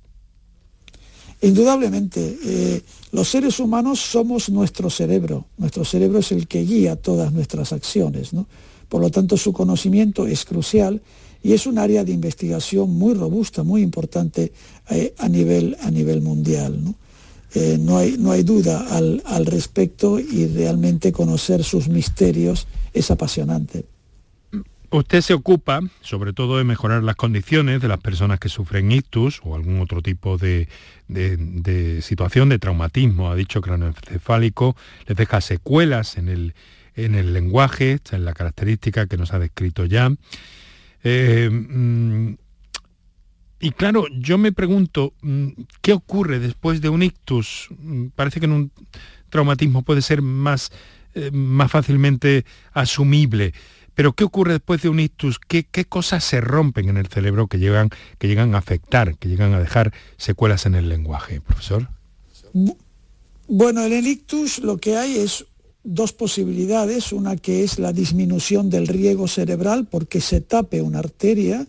Indudablemente, 1.41 2.83
los 3.13 3.29
seres 3.29 3.61
humanos 3.61 4.01
somos 4.01 4.51
nuestro 4.51 4.91
cerebro, 4.91 5.47
nuestro 5.57 5.85
cerebro 5.85 6.19
es 6.19 6.33
el 6.33 6.49
que 6.49 6.65
guía 6.65 6.97
todas 6.97 7.33
nuestras 7.33 7.73
acciones, 7.73 8.33
¿no? 8.33 8.47
por 8.89 9.01
lo 9.01 9.11
tanto 9.11 9.37
su 9.37 9.53
conocimiento 9.53 10.27
es 10.27 10.45
crucial 10.45 11.01
y 11.43 11.53
es 11.53 11.67
un 11.67 11.79
área 11.79 12.05
de 12.05 12.13
investigación 12.13 12.91
muy 12.91 13.15
robusta, 13.15 13.63
muy 13.63 13.83
importante 13.83 14.53
eh, 14.91 15.15
a, 15.19 15.29
nivel, 15.29 15.77
a 15.83 15.91
nivel 15.91 16.21
mundial. 16.21 16.83
¿no? 16.83 16.95
Eh, 17.55 17.79
no, 17.81 17.99
hay, 17.99 18.17
no 18.19 18.33
hay 18.33 18.43
duda 18.43 18.87
al, 18.91 19.23
al 19.27 19.47
respecto 19.47 20.19
y 20.19 20.47
realmente 20.47 21.13
conocer 21.13 21.63
sus 21.63 21.89
misterios 21.89 22.67
es 22.93 23.11
apasionante. 23.11 23.85
Usted 24.91 25.21
se 25.21 25.35
ocupa 25.35 25.83
sobre 26.01 26.33
todo 26.33 26.57
de 26.57 26.65
mejorar 26.65 27.03
las 27.03 27.17
condiciones 27.17 27.83
de 27.83 27.89
las 27.89 27.99
personas 27.99 28.41
que 28.41 28.49
sufren 28.49 28.91
ictus 28.91 29.41
o 29.45 29.55
algún 29.55 29.81
otro 29.81 30.01
tipo 30.01 30.39
de, 30.39 30.69
situación 32.01 32.49
de 32.49 32.59
traumatismo, 32.59 33.31
ha 33.31 33.35
dicho 33.35 33.61
craneoencefálico, 33.61 34.77
les 35.07 35.17
deja 35.17 35.43
secuelas 35.43 36.17
en 36.17 36.29
el, 36.31 36.55
en 36.97 37.15
el 37.15 37.35
lenguaje, 37.35 37.93
esta 37.93 38.17
es 38.17 38.23
la 38.23 38.33
característica 38.33 39.07
que 39.07 39.19
nos 39.19 39.35
ha 39.35 39.39
descrito 39.39 39.85
ya. 39.85 40.11
Eh, 41.05 41.51
mm, 41.51 42.35
y 43.61 43.71
claro, 43.73 44.07
yo 44.19 44.39
me 44.39 44.53
pregunto, 44.53 45.13
mm, 45.21 45.49
¿qué 45.83 45.93
ocurre 45.93 46.39
después 46.39 46.81
de 46.81 46.89
un 46.89 47.03
ictus? 47.03 47.69
Mm, 47.79 48.07
parece 48.15 48.41
que 48.41 48.47
en 48.47 48.53
un 48.53 48.73
traumatismo 49.29 49.83
puede 49.83 50.01
ser 50.01 50.23
más, 50.23 50.73
eh, 51.15 51.31
más 51.31 51.71
fácilmente 51.71 52.47
asumible. 52.73 53.53
Pero 53.99 54.13
¿qué 54.13 54.23
ocurre 54.23 54.53
después 54.53 54.81
de 54.81 54.89
un 54.89 55.01
ictus? 55.01 55.41
¿Qué, 55.41 55.65
¿Qué, 55.65 55.85
cosas 55.85 56.23
se 56.23 56.41
rompen 56.41 56.89
en 56.89 56.99
el 56.99 57.09
cerebro 57.09 57.49
que 57.49 57.59
llegan, 57.59 57.91
que 58.19 58.29
llegan 58.29 58.55
a 58.55 58.59
afectar, 58.59 59.19
que 59.19 59.29
llegan 59.29 59.55
a 59.55 59.59
dejar 59.59 59.93
secuelas 60.17 60.67
en 60.67 60.77
el 60.77 60.89
lenguaje, 60.89 61.41
profesor? 61.41 61.89
Bueno, 63.49 63.83
en 63.83 63.93
el 63.93 64.07
ictus 64.07 64.61
lo 64.61 64.77
que 64.77 64.97
hay 64.97 65.19
es 65.19 65.47
dos 65.83 66.13
posibilidades, 66.13 67.13
una 67.13 67.35
que 67.35 67.65
es 67.65 67.81
la 67.81 67.93
disminución 67.93 68.71
del 68.71 68.87
riego 68.87 69.27
cerebral 69.27 69.89
porque 69.91 70.21
se 70.21 70.43
tape 70.43 70.81
una 70.81 71.01
arteria, 71.01 71.67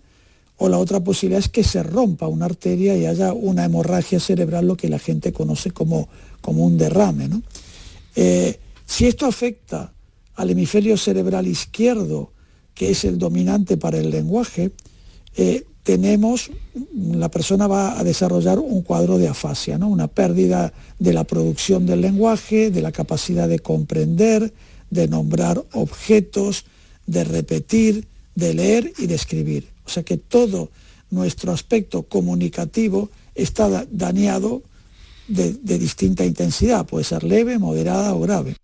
o 0.57 0.69
la 0.69 0.77
otra 0.77 0.99
posibilidad 0.99 1.39
es 1.39 1.49
que 1.49 1.63
se 1.63 1.81
rompa 1.81 2.27
una 2.27 2.45
arteria 2.45 2.95
y 2.95 3.07
haya 3.07 3.33
una 3.33 3.65
hemorragia 3.65 4.19
cerebral, 4.19 4.67
lo 4.67 4.77
que 4.77 4.87
la 4.87 4.99
gente 4.99 5.33
conoce 5.33 5.71
como, 5.71 6.09
como 6.41 6.63
un 6.63 6.77
derrame. 6.77 7.41
Eh, 8.15 8.59
si 8.85 9.07
esto 9.07 9.25
afecta 9.25 9.93
al 10.39 10.49
hemisferio 10.51 10.95
cerebral 10.95 11.47
izquierdo, 11.47 12.31
que 12.73 12.91
es 12.91 13.03
el 13.03 13.17
dominante 13.17 13.75
para 13.75 13.97
el 13.97 14.09
lenguaje, 14.09 14.71
eh, 15.35 15.65
tenemos, 15.83 16.49
la 16.95 17.29
persona 17.29 17.67
va 17.67 17.99
a 17.99 18.05
desarrollar 18.05 18.57
un 18.57 18.81
cuadro 18.81 19.17
de 19.17 19.27
afasia, 19.27 19.77
¿no? 19.77 19.89
una 19.89 20.07
pérdida 20.07 20.71
de 20.97 21.11
la 21.11 21.25
producción 21.25 21.85
del 21.85 21.99
lenguaje, 21.99 22.71
de 22.71 22.81
la 22.81 22.93
capacidad 22.93 23.49
de 23.49 23.59
comprender, 23.59 24.53
de 24.89 25.09
nombrar 25.09 25.61
objetos, 25.73 26.63
de 27.05 27.25
repetir, 27.25 28.07
de 28.35 28.53
leer 28.53 28.93
y 28.97 29.07
de 29.07 29.15
escribir. 29.15 29.67
O 29.85 29.89
sea 29.89 30.03
que 30.03 30.15
todo 30.15 30.69
nuestro 31.11 31.51
aspecto 31.51 32.03
comunicativo 32.03 33.09
está 33.35 33.85
dañado 33.91 34.61
de, 35.27 35.51
de 35.51 35.77
distinta 35.77 36.23
intensidad, 36.23 36.85
puede 36.85 37.03
ser 37.03 37.25
leve, 37.25 37.59
moderada 37.59 38.13
o 38.13 38.21
grave. 38.21 38.55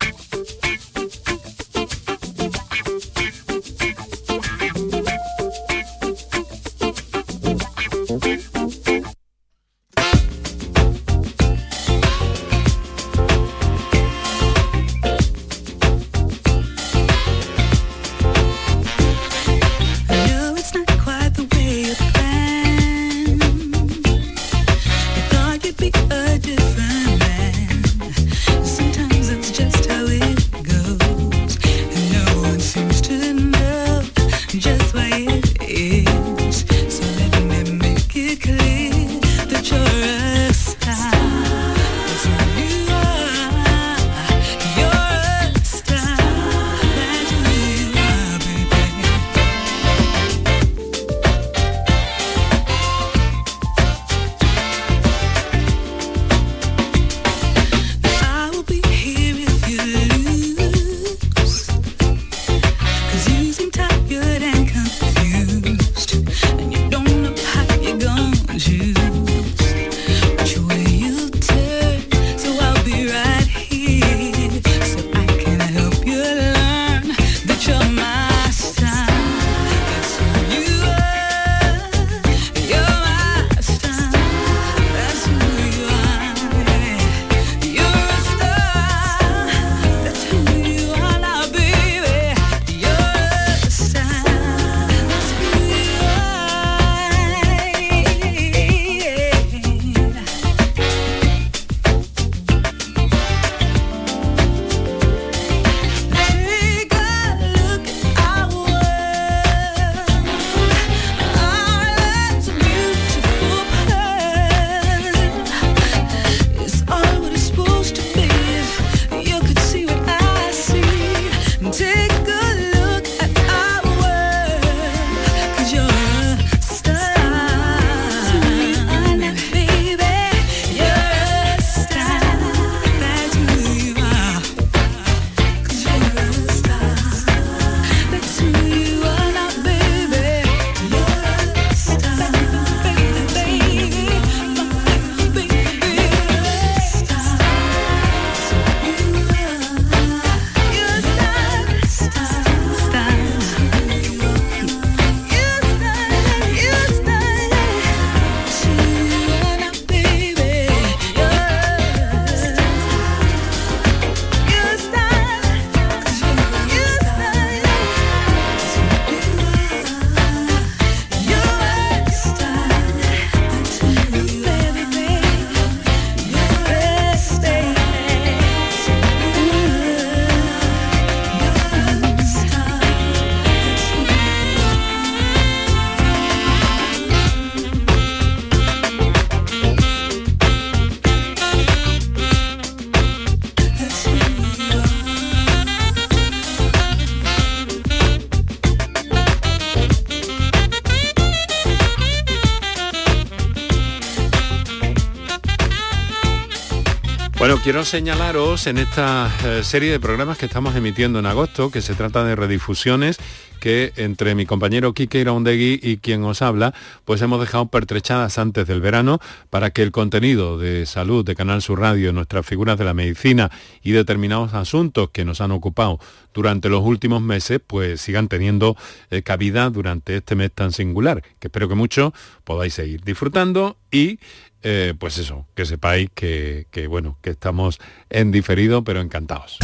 Quiero 207.66 207.84
señalaros 207.84 208.68
en 208.68 208.78
esta 208.78 209.28
eh, 209.44 209.64
serie 209.64 209.90
de 209.90 209.98
programas 209.98 210.38
que 210.38 210.46
estamos 210.46 210.76
emitiendo 210.76 211.18
en 211.18 211.26
agosto, 211.26 211.72
que 211.72 211.82
se 211.82 211.96
trata 211.96 212.22
de 212.22 212.36
redifusiones 212.36 213.18
que 213.66 213.92
entre 213.96 214.36
mi 214.36 214.46
compañero 214.46 214.94
Kike 214.94 215.18
Iraundegui 215.18 215.80
y 215.82 215.96
quien 215.96 216.22
os 216.22 216.40
habla, 216.40 216.72
pues 217.04 217.20
hemos 217.20 217.40
dejado 217.40 217.66
pertrechadas 217.66 218.38
antes 218.38 218.64
del 218.68 218.80
verano 218.80 219.18
para 219.50 219.70
que 219.70 219.82
el 219.82 219.90
contenido 219.90 220.56
de 220.56 220.86
salud 220.86 221.24
de 221.24 221.34
Canal 221.34 221.62
Sur 221.62 221.80
Radio, 221.80 222.12
nuestras 222.12 222.46
figuras 222.46 222.78
de 222.78 222.84
la 222.84 222.94
medicina 222.94 223.50
y 223.82 223.90
determinados 223.90 224.54
asuntos 224.54 225.10
que 225.10 225.24
nos 225.24 225.40
han 225.40 225.50
ocupado 225.50 225.98
durante 226.32 226.68
los 226.68 226.84
últimos 226.84 227.22
meses, 227.22 227.60
pues 227.66 228.00
sigan 228.00 228.28
teniendo 228.28 228.76
eh, 229.10 229.22
cabida 229.22 229.68
durante 229.68 230.18
este 230.18 230.36
mes 230.36 230.52
tan 230.52 230.70
singular, 230.70 231.24
que 231.40 231.48
espero 231.48 231.68
que 231.68 231.74
mucho 231.74 232.14
podáis 232.44 232.72
seguir 232.72 233.02
disfrutando 233.02 233.78
y 233.90 234.20
eh, 234.62 234.94
pues 234.96 235.18
eso, 235.18 235.44
que 235.56 235.66
sepáis 235.66 236.08
que, 236.14 236.86
bueno, 236.88 237.18
que 237.20 237.30
estamos 237.30 237.80
en 238.10 238.30
diferido, 238.30 238.84
pero 238.84 239.00
encantados. 239.00 239.58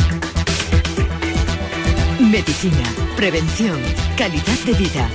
Medicina, 2.30 2.84
prevención, 3.16 3.78
calidad 4.16 4.58
de 4.64 4.74
vida. 4.74 5.08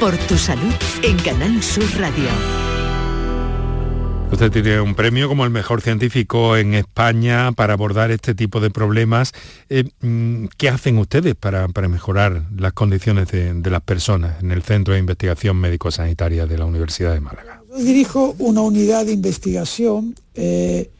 Por 0.00 0.16
tu 0.16 0.38
salud 0.38 0.72
en 1.02 1.16
Canal 1.18 1.62
Sur 1.62 1.84
Radio. 1.98 2.28
Usted 4.32 4.50
tiene 4.50 4.80
un 4.80 4.94
premio 4.94 5.28
como 5.28 5.44
el 5.44 5.50
mejor 5.50 5.82
científico 5.82 6.56
en 6.56 6.74
España 6.74 7.52
para 7.52 7.74
abordar 7.74 8.10
este 8.10 8.34
tipo 8.34 8.60
de 8.60 8.70
problemas. 8.70 9.32
Eh, 9.68 9.84
mm, 10.00 10.46
¿Qué 10.56 10.68
hacen 10.68 10.98
ustedes 10.98 11.34
para, 11.34 11.68
para 11.68 11.88
mejorar 11.88 12.44
las 12.56 12.72
condiciones 12.72 13.28
de, 13.28 13.52
de, 13.52 13.70
las 13.70 13.82
personas 13.82 14.42
en 14.42 14.50
el 14.50 14.62
Centro 14.62 14.94
de 14.94 15.00
Investigación 15.00 15.56
Médico-Sanitaria 15.58 16.46
de 16.46 16.58
la 16.58 16.64
Universidad 16.64 17.12
de 17.12 17.20
Málaga? 17.20 17.62
Yo 17.68 17.76
dirijo 17.76 18.34
una 18.38 18.62
unidad 18.62 19.06
de 19.06 19.12
investigación 19.12 20.14
eh, 20.34 20.90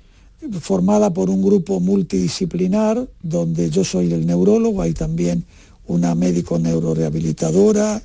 formada 0.61 1.12
por 1.12 1.31
un 1.31 1.43
grupo 1.43 1.81
multidisciplinar, 1.81 3.09
donde 3.23 3.71
yo 3.71 3.85
soy 3.85 4.12
el 4.12 4.26
neurólogo, 4.26 4.83
hay 4.83 4.93
también 4.93 5.45
una 5.87 6.14
médico 6.14 6.59
neurorehabilitadora, 6.59 8.02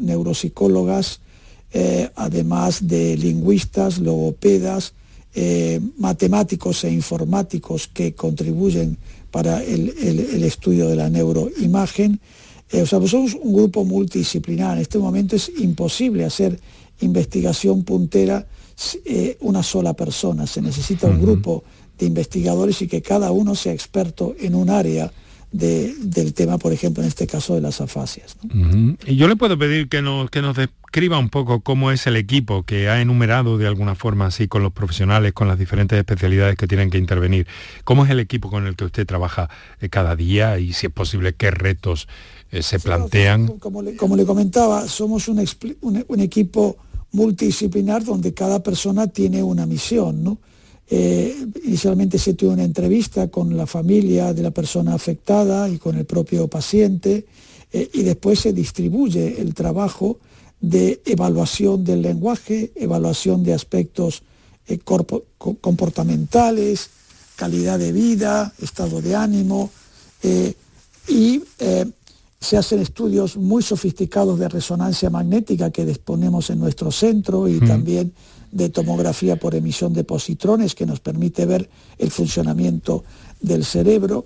neuropsicólogas, 0.00 1.20
eh, 1.72 2.10
además 2.16 2.86
de 2.86 3.16
lingüistas, 3.16 3.98
logopedas, 3.98 4.94
eh, 5.34 5.80
matemáticos 5.98 6.82
e 6.84 6.90
informáticos 6.90 7.86
que 7.86 8.14
contribuyen 8.14 8.96
para 9.30 9.62
el, 9.62 10.42
estudio 10.42 10.88
de 10.88 10.96
la 10.96 11.08
neuroimagen. 11.08 12.18
Eh, 12.72 12.82
o 12.82 12.86
sea, 12.86 12.98
pues 12.98 13.12
somos 13.12 13.34
un 13.34 13.52
grupo 13.52 13.84
multidisciplinar. 13.84 14.76
En 14.76 14.82
este 14.82 14.98
momento 14.98 15.36
es 15.36 15.50
imposible 15.60 16.24
hacer 16.24 16.58
investigación 17.00 17.84
puntera 17.84 18.46
eh, 19.04 19.36
una 19.40 19.62
sola 19.62 19.92
persona. 19.94 20.46
Se 20.46 20.60
necesita 20.62 21.06
un 21.06 21.16
uh 21.16 21.18
-huh. 21.18 21.22
grupo 21.22 21.64
de 21.98 22.06
investigadores 22.06 22.80
y 22.82 22.88
que 22.88 23.02
cada 23.02 23.30
uno 23.30 23.54
sea 23.54 23.72
experto 23.72 24.34
en 24.40 24.54
un 24.54 24.70
área 24.70 25.12
de, 25.52 25.94
del 26.00 26.32
tema, 26.32 26.58
por 26.58 26.72
ejemplo, 26.72 27.02
en 27.02 27.08
este 27.08 27.26
caso 27.26 27.54
de 27.54 27.60
las 27.60 27.80
afasias. 27.80 28.36
¿no? 28.42 28.54
Uh 28.54 28.72
-huh. 28.72 28.96
Y 29.06 29.16
yo 29.16 29.28
le 29.28 29.36
puedo 29.36 29.58
pedir 29.58 29.88
que 29.88 30.00
nos, 30.00 30.30
que 30.30 30.42
nos 30.42 30.56
describa 30.56 31.18
un 31.18 31.28
poco 31.28 31.60
cómo 31.60 31.90
es 31.90 32.06
el 32.06 32.16
equipo 32.16 32.62
que 32.62 32.88
ha 32.88 33.00
enumerado 33.00 33.58
de 33.58 33.66
alguna 33.66 33.94
forma 33.94 34.26
así 34.26 34.48
con 34.48 34.62
los 34.62 34.72
profesionales, 34.72 35.32
con 35.32 35.48
las 35.48 35.58
diferentes 35.58 35.98
especialidades 35.98 36.56
que 36.56 36.66
tienen 36.66 36.90
que 36.90 36.98
intervenir. 36.98 37.46
¿Cómo 37.84 38.04
es 38.04 38.10
el 38.10 38.20
equipo 38.20 38.48
con 38.48 38.66
el 38.66 38.76
que 38.76 38.84
usted 38.84 39.06
trabaja 39.06 39.50
eh, 39.80 39.88
cada 39.88 40.16
día 40.16 40.58
y 40.58 40.72
si 40.72 40.86
es 40.86 40.92
posible 40.92 41.34
qué 41.34 41.50
retos 41.50 42.08
eh, 42.50 42.62
se 42.62 42.78
plantean? 42.78 43.58
Como 43.58 43.82
le, 43.82 43.96
como 43.96 44.16
le 44.16 44.24
comentaba, 44.24 44.86
somos 44.88 45.28
un, 45.28 45.44
un, 45.80 46.04
un 46.08 46.20
equipo 46.20 46.76
multidisciplinar 47.12 48.04
donde 48.04 48.34
cada 48.34 48.62
persona 48.62 49.06
tiene 49.06 49.42
una 49.42 49.64
misión. 49.66 50.22
¿no? 50.22 50.38
Eh, 50.88 51.46
inicialmente 51.64 52.18
se 52.18 52.34
tuvo 52.34 52.52
una 52.52 52.64
entrevista 52.64 53.28
con 53.28 53.56
la 53.56 53.66
familia 53.66 54.34
de 54.34 54.42
la 54.42 54.50
persona 54.50 54.92
afectada 54.94 55.68
y 55.68 55.78
con 55.78 55.96
el 55.96 56.04
propio 56.04 56.48
paciente 56.48 57.26
eh, 57.72 57.88
y 57.92 58.02
después 58.02 58.40
se 58.40 58.52
distribuye 58.52 59.40
el 59.40 59.54
trabajo 59.54 60.18
de 60.60 61.00
evaluación 61.04 61.84
del 61.84 62.02
lenguaje, 62.02 62.72
evaluación 62.74 63.44
de 63.44 63.54
aspectos 63.54 64.24
eh, 64.66 64.80
comportamentales, 64.80 66.90
calidad 67.36 67.78
de 67.78 67.92
vida, 67.92 68.52
estado 68.60 69.00
de 69.00 69.14
ánimo 69.14 69.70
y 71.08 71.42
se 72.40 72.56
hacen 72.56 72.80
estudios 72.80 73.36
muy 73.36 73.62
sofisticados 73.62 74.38
de 74.38 74.48
resonancia 74.48 75.10
magnética 75.10 75.70
que 75.70 75.84
disponemos 75.84 76.48
en 76.48 76.58
nuestro 76.58 76.90
centro 76.90 77.46
y 77.46 77.60
mm. 77.60 77.66
también 77.66 78.12
de 78.50 78.70
tomografía 78.70 79.36
por 79.36 79.54
emisión 79.54 79.92
de 79.92 80.04
positrones 80.04 80.74
que 80.74 80.86
nos 80.86 81.00
permite 81.00 81.44
ver 81.44 81.68
el 81.98 82.10
funcionamiento 82.10 83.04
del 83.40 83.64
cerebro 83.64 84.24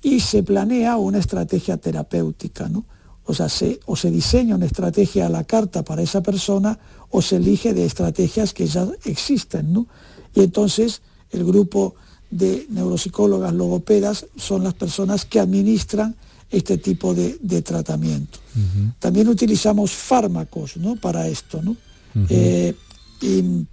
y 0.00 0.20
se 0.20 0.44
planea 0.44 0.96
una 0.96 1.18
estrategia 1.18 1.76
terapéutica, 1.76 2.68
¿no? 2.68 2.84
O 3.26 3.34
sea, 3.34 3.48
se, 3.48 3.80
o 3.84 3.96
se 3.96 4.10
diseña 4.10 4.54
una 4.54 4.66
estrategia 4.66 5.26
a 5.26 5.28
la 5.28 5.44
carta 5.44 5.82
para 5.82 6.02
esa 6.02 6.22
persona 6.22 6.78
o 7.10 7.20
se 7.20 7.36
elige 7.36 7.74
de 7.74 7.84
estrategias 7.84 8.54
que 8.54 8.66
ya 8.66 8.88
existen, 9.04 9.72
¿no? 9.72 9.86
Y 10.34 10.40
entonces 10.40 11.02
el 11.30 11.44
grupo 11.44 11.96
de 12.30 12.66
neuropsicólogas 12.70 13.52
logopedas 13.52 14.26
son 14.36 14.62
las 14.64 14.74
personas 14.74 15.24
que 15.24 15.40
administran 15.40 16.14
este 16.50 16.78
tipo 16.78 17.14
de, 17.14 17.38
de 17.40 17.62
tratamiento. 17.62 18.38
Uh 18.56 18.58
-huh. 18.58 18.92
También 18.98 19.28
utilizamos 19.28 19.92
fármacos 19.92 20.76
¿no? 20.76 20.96
para 20.96 21.28
esto. 21.28 21.62
¿no? 21.62 21.70
Uh 21.72 21.76
-huh. 22.14 22.26
eh, 22.30 22.74
y, 23.22 23.66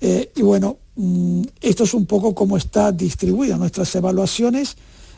eh, 0.00 0.32
y, 0.36 0.42
bueno, 0.42 0.76
mm, 0.96 1.42
esto 1.60 1.84
es 1.84 1.94
un 1.94 2.06
poco 2.06 2.34
cómo 2.34 2.56
está 2.56 2.92
distribuida. 2.92 3.56
Nuestras 3.56 3.94
evaluaciones 3.94 4.76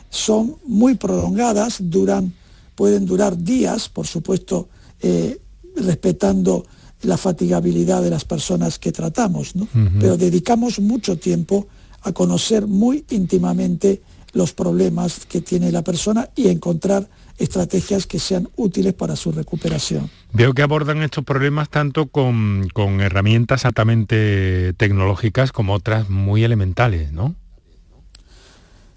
son 0.09 0.55
muy 0.65 0.95
prolongadas, 0.95 1.77
duran, 1.79 2.33
pueden 2.75 3.05
durar 3.05 3.37
días, 3.37 3.89
por 3.89 4.07
supuesto, 4.07 4.69
eh, 5.01 5.39
respetando 5.75 6.65
la 7.03 7.17
fatigabilidad 7.17 8.01
de 8.01 8.09
las 8.09 8.25
personas 8.25 8.79
que 8.79 8.91
tratamos, 8.91 9.55
¿no? 9.55 9.63
Uh 9.63 9.77
-huh. 9.77 9.99
pero 9.99 10.17
dedicamos 10.17 10.79
mucho 10.79 11.17
tiempo 11.17 11.67
a 12.01 12.11
conocer 12.13 12.65
muy 12.65 13.03
íntimamente 13.09 14.01
los 14.35 14.51
problemas 14.51 15.25
que 15.25 15.39
tiene 15.39 15.71
la 15.71 15.81
persona 15.81 16.29
y 16.35 16.49
encontrar 16.49 17.07
estrategias 17.37 18.05
que 18.05 18.19
sean 18.19 18.49
útiles 18.57 18.93
para 18.93 19.15
su 19.15 19.31
recuperación. 19.31 20.09
Veo 20.33 20.53
que 20.53 20.61
abordan 20.61 21.01
estos 21.01 21.23
problemas 21.23 21.69
tanto 21.69 22.07
con, 22.07 22.67
con 22.73 22.99
herramientas 22.99 23.65
altamente 23.65 24.73
tecnológicas 24.73 25.53
como 25.53 25.73
otras 25.73 26.09
muy 26.09 26.43
elementales, 26.43 27.13
¿no? 27.13 27.33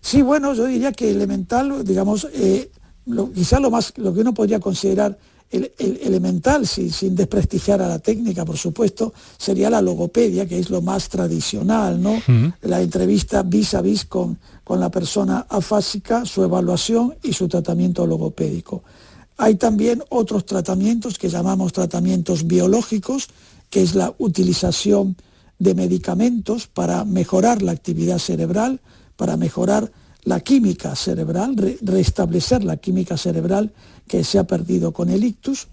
Sí, 0.01 0.22
bueno, 0.22 0.55
yo 0.55 0.66
diría 0.66 0.90
que 0.92 1.11
elemental, 1.11 1.85
digamos, 1.85 2.27
eh, 2.35 2.70
lo, 3.07 3.33
quizá 3.33 3.61
lo 3.61 3.70
más, 3.70 3.92
lo 3.96 4.12
que 4.12 4.20
uno 4.20 4.35
podría 4.35 4.59
considerar 4.59 5.18
el, 5.51 5.72
el 5.79 6.01
elemental, 6.03 6.66
sin, 6.66 6.90
sin, 6.92 7.14
desprestigiar 7.14 7.81
a 7.81 7.88
la 7.88 7.98
técnica, 7.98 8.44
por 8.44 8.59
supuesto, 8.59 9.14
sería 9.38 9.70
la 9.70 9.81
logopedia, 9.81 10.46
que 10.46 10.59
es 10.59 10.68
lo 10.68 10.83
más 10.83 11.09
tradicional, 11.09 12.03
¿no? 12.03 12.12
Uh 12.12 12.22
-huh. 12.27 12.55
La 12.62 12.83
entrevista 12.83 13.42
vis 13.42 13.74
a 13.74 13.81
vis 13.81 14.05
con, 14.05 14.38
con 14.68 14.81
la 14.81 14.90
persona 14.90 15.46
afásica, 15.48 16.26
su 16.26 16.44
evaluación 16.44 17.14
y 17.22 17.33
su 17.33 17.48
tratamiento 17.48 18.07
logopédico. 18.07 18.83
Hay 19.38 19.54
también 19.54 20.02
otros 20.11 20.44
tratamientos 20.44 21.18
que 21.18 21.31
llamamos 21.31 21.72
tratamientos 21.72 22.46
biológicos, 22.46 23.28
que 23.70 23.81
es 23.81 23.94
la 23.94 24.12
utilización 24.18 25.16
de 25.59 25.74
medicamentos 25.74 26.66
para 26.66 27.07
mejorar 27.07 27.62
la 27.62 27.72
actividad 27.72 28.18
cerebral, 28.18 28.81
para 29.16 29.38
mejorar 29.38 29.90
la 30.24 30.40
química 30.40 30.94
cerebral, 30.94 31.57
re 31.57 31.78
restablecer 31.81 32.62
la 32.62 32.76
química 32.76 33.16
cerebral 33.16 33.72
que 34.07 34.22
se 34.22 34.38
ha 34.38 34.44
perdido 34.44 34.92
con 34.92 35.09
el 35.09 35.24
ictus. 35.24 35.68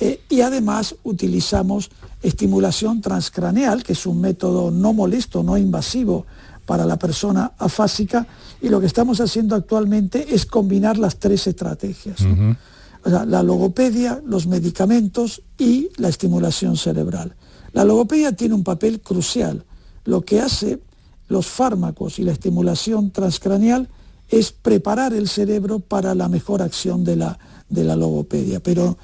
Eh, 0.00 0.22
y 0.30 0.40
además 0.40 0.94
utilizamos 1.02 1.90
estimulación 2.22 3.02
transcraneal, 3.02 3.82
que 3.82 3.92
es 3.92 4.06
un 4.06 4.22
método 4.22 4.70
no 4.70 4.94
molesto, 4.94 5.42
no 5.42 5.58
invasivo 5.58 6.24
para 6.68 6.84
la 6.84 6.98
persona 6.98 7.52
afásica. 7.56 8.26
Y 8.60 8.68
lo 8.68 8.78
que 8.78 8.86
estamos 8.86 9.22
haciendo 9.22 9.56
actualmente 9.56 10.34
es 10.34 10.44
combinar 10.44 10.98
las 10.98 11.16
tres 11.16 11.46
estrategias. 11.46 12.20
¿no? 12.20 12.32
Uh 12.32 12.36
-huh. 12.36 12.56
o 13.04 13.10
sea, 13.10 13.24
la 13.24 13.42
logopedia, 13.42 14.20
los 14.26 14.46
medicamentos 14.46 15.40
y 15.56 15.88
la 15.96 16.10
estimulación 16.10 16.76
cerebral. 16.76 17.34
La 17.72 17.84
logopedia 17.84 18.32
tiene 18.32 18.54
un 18.54 18.64
papel 18.64 19.00
crucial. 19.00 19.64
Lo 20.04 20.20
que 20.20 20.40
hace 20.40 20.80
los 21.28 21.46
fármacos 21.46 22.18
y 22.18 22.22
la 22.24 22.32
estimulación 22.32 23.12
transcraneal 23.12 23.88
es 24.28 24.52
preparar 24.52 25.14
el 25.14 25.26
cerebro 25.26 25.78
para 25.78 26.14
la 26.14 26.28
mejor 26.28 26.60
acción 26.60 27.02
de 27.02 27.16
la, 27.16 27.38
de 27.70 27.84
la 27.84 27.96
logopedia. 27.96 28.60
Pero 28.60 28.98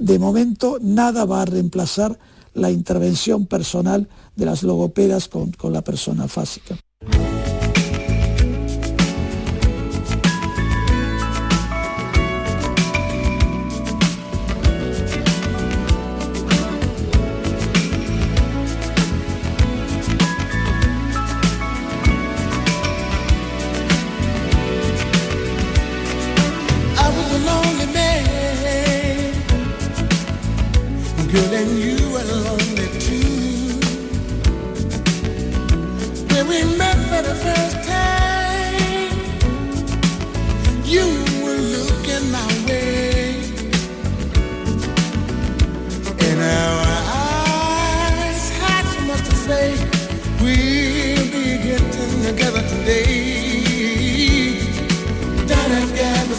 de 0.00 0.18
momento 0.18 0.78
nada 0.80 1.24
va 1.26 1.42
a 1.42 1.44
reemplazar 1.44 2.18
la 2.54 2.70
intervención 2.72 3.46
personal 3.46 4.08
de 4.34 4.46
las 4.46 4.64
logopedas 4.64 5.28
con, 5.28 5.52
con 5.52 5.72
la 5.72 5.82
persona 5.82 6.26
fásica. 6.26 6.76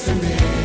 to 0.05 0.13
me. 0.13 0.64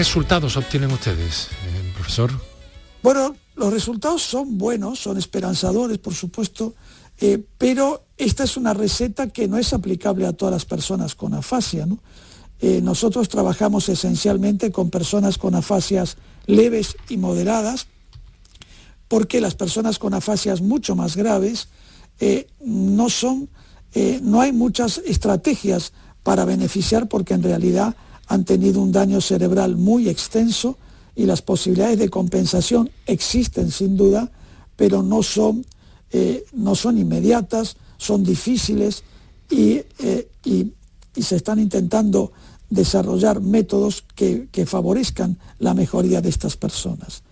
Resultados 0.00 0.56
obtienen 0.56 0.90
ustedes, 0.92 1.48
eh, 1.48 1.92
profesor? 1.94 2.30
Bueno, 3.02 3.36
los 3.54 3.70
resultados 3.70 4.22
son 4.22 4.56
buenos, 4.56 4.98
son 4.98 5.18
esperanzadores, 5.18 5.98
por 5.98 6.14
supuesto, 6.14 6.72
eh, 7.20 7.44
pero 7.58 8.06
esta 8.16 8.44
es 8.44 8.56
una 8.56 8.72
receta 8.72 9.28
que 9.28 9.46
no 9.46 9.58
es 9.58 9.74
aplicable 9.74 10.26
a 10.26 10.32
todas 10.32 10.52
las 10.54 10.64
personas 10.64 11.14
con 11.14 11.34
afasia. 11.34 11.84
¿no? 11.84 11.98
Eh, 12.62 12.80
nosotros 12.82 13.28
trabajamos 13.28 13.90
esencialmente 13.90 14.72
con 14.72 14.88
personas 14.88 15.36
con 15.36 15.54
afasias 15.54 16.16
leves 16.46 16.96
y 17.10 17.18
moderadas, 17.18 17.86
porque 19.06 19.38
las 19.42 19.54
personas 19.54 19.98
con 19.98 20.14
afasias 20.14 20.62
mucho 20.62 20.96
más 20.96 21.14
graves 21.14 21.68
no 22.64 23.08
son, 23.08 23.48
no 24.22 24.40
hay 24.42 24.52
muchas 24.52 24.98
estrategias 24.98 25.92
para 26.22 26.44
beneficiar 26.44 27.08
porque 27.08 27.32
en 27.34 27.42
realidad 27.42 27.96
han 28.30 28.44
tenido 28.44 28.80
un 28.80 28.92
daño 28.92 29.20
cerebral 29.20 29.76
muy 29.76 30.08
extenso 30.08 30.78
y 31.16 31.26
las 31.26 31.42
posibilidades 31.42 31.98
de 31.98 32.08
compensación 32.08 32.88
existen 33.06 33.70
sin 33.72 33.96
duda, 33.96 34.30
pero 34.76 35.02
no 35.02 35.22
son, 35.22 35.66
eh, 36.12 36.44
no 36.54 36.74
son 36.76 36.96
inmediatas, 36.96 37.76
son 37.98 38.22
difíciles 38.22 39.02
y, 39.50 39.82
eh, 39.98 40.28
y- 40.44 40.72
y 41.16 41.22
se 41.22 41.34
están 41.36 41.58
intentando 41.58 42.30
desarrollar 42.70 43.40
métodos 43.40 44.04
que, 44.14 44.46
que 44.52 44.64
favorezcan 44.64 45.36
la 45.58 45.74
mejoría 45.74 46.20
de 46.20 46.28
estas 46.28 46.56
personas. 46.56 47.22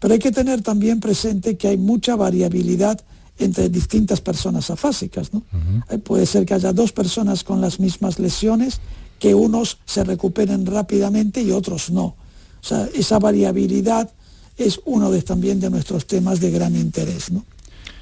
Pero 0.00 0.14
hay 0.14 0.18
que 0.20 0.32
tener 0.32 0.62
también 0.62 1.00
presente 1.00 1.58
que 1.58 1.68
hay 1.68 1.76
mucha 1.76 2.16
variabilidad 2.16 2.98
entre 3.38 3.68
distintas 3.68 4.22
personas 4.22 4.70
afásicas. 4.70 5.34
¿no? 5.34 5.42
Eh, 5.90 5.98
Puede 5.98 6.24
ser 6.24 6.46
que 6.46 6.54
haya 6.54 6.72
dos 6.72 6.92
personas 6.92 7.44
con 7.44 7.60
las 7.60 7.78
mismas 7.78 8.18
lesiones, 8.18 8.80
que 9.18 9.34
unos 9.34 9.78
se 9.84 10.04
recuperen 10.04 10.66
rápidamente 10.66 11.42
y 11.42 11.50
otros 11.50 11.90
no. 11.90 12.04
O 12.04 12.68
sea, 12.68 12.88
esa 12.94 13.18
variabilidad 13.18 14.12
es 14.56 14.80
uno 14.84 15.10
de, 15.10 15.22
también 15.22 15.60
de 15.60 15.70
nuestros 15.70 16.06
temas 16.06 16.40
de 16.40 16.50
gran 16.50 16.74
interés. 16.76 17.30
¿no? 17.30 17.44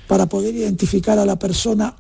Para 0.07 0.27
poder 0.27 0.55
identificar 0.55 1.19
a 1.19 1.27
la 1.27 1.37
persona 1.37 1.97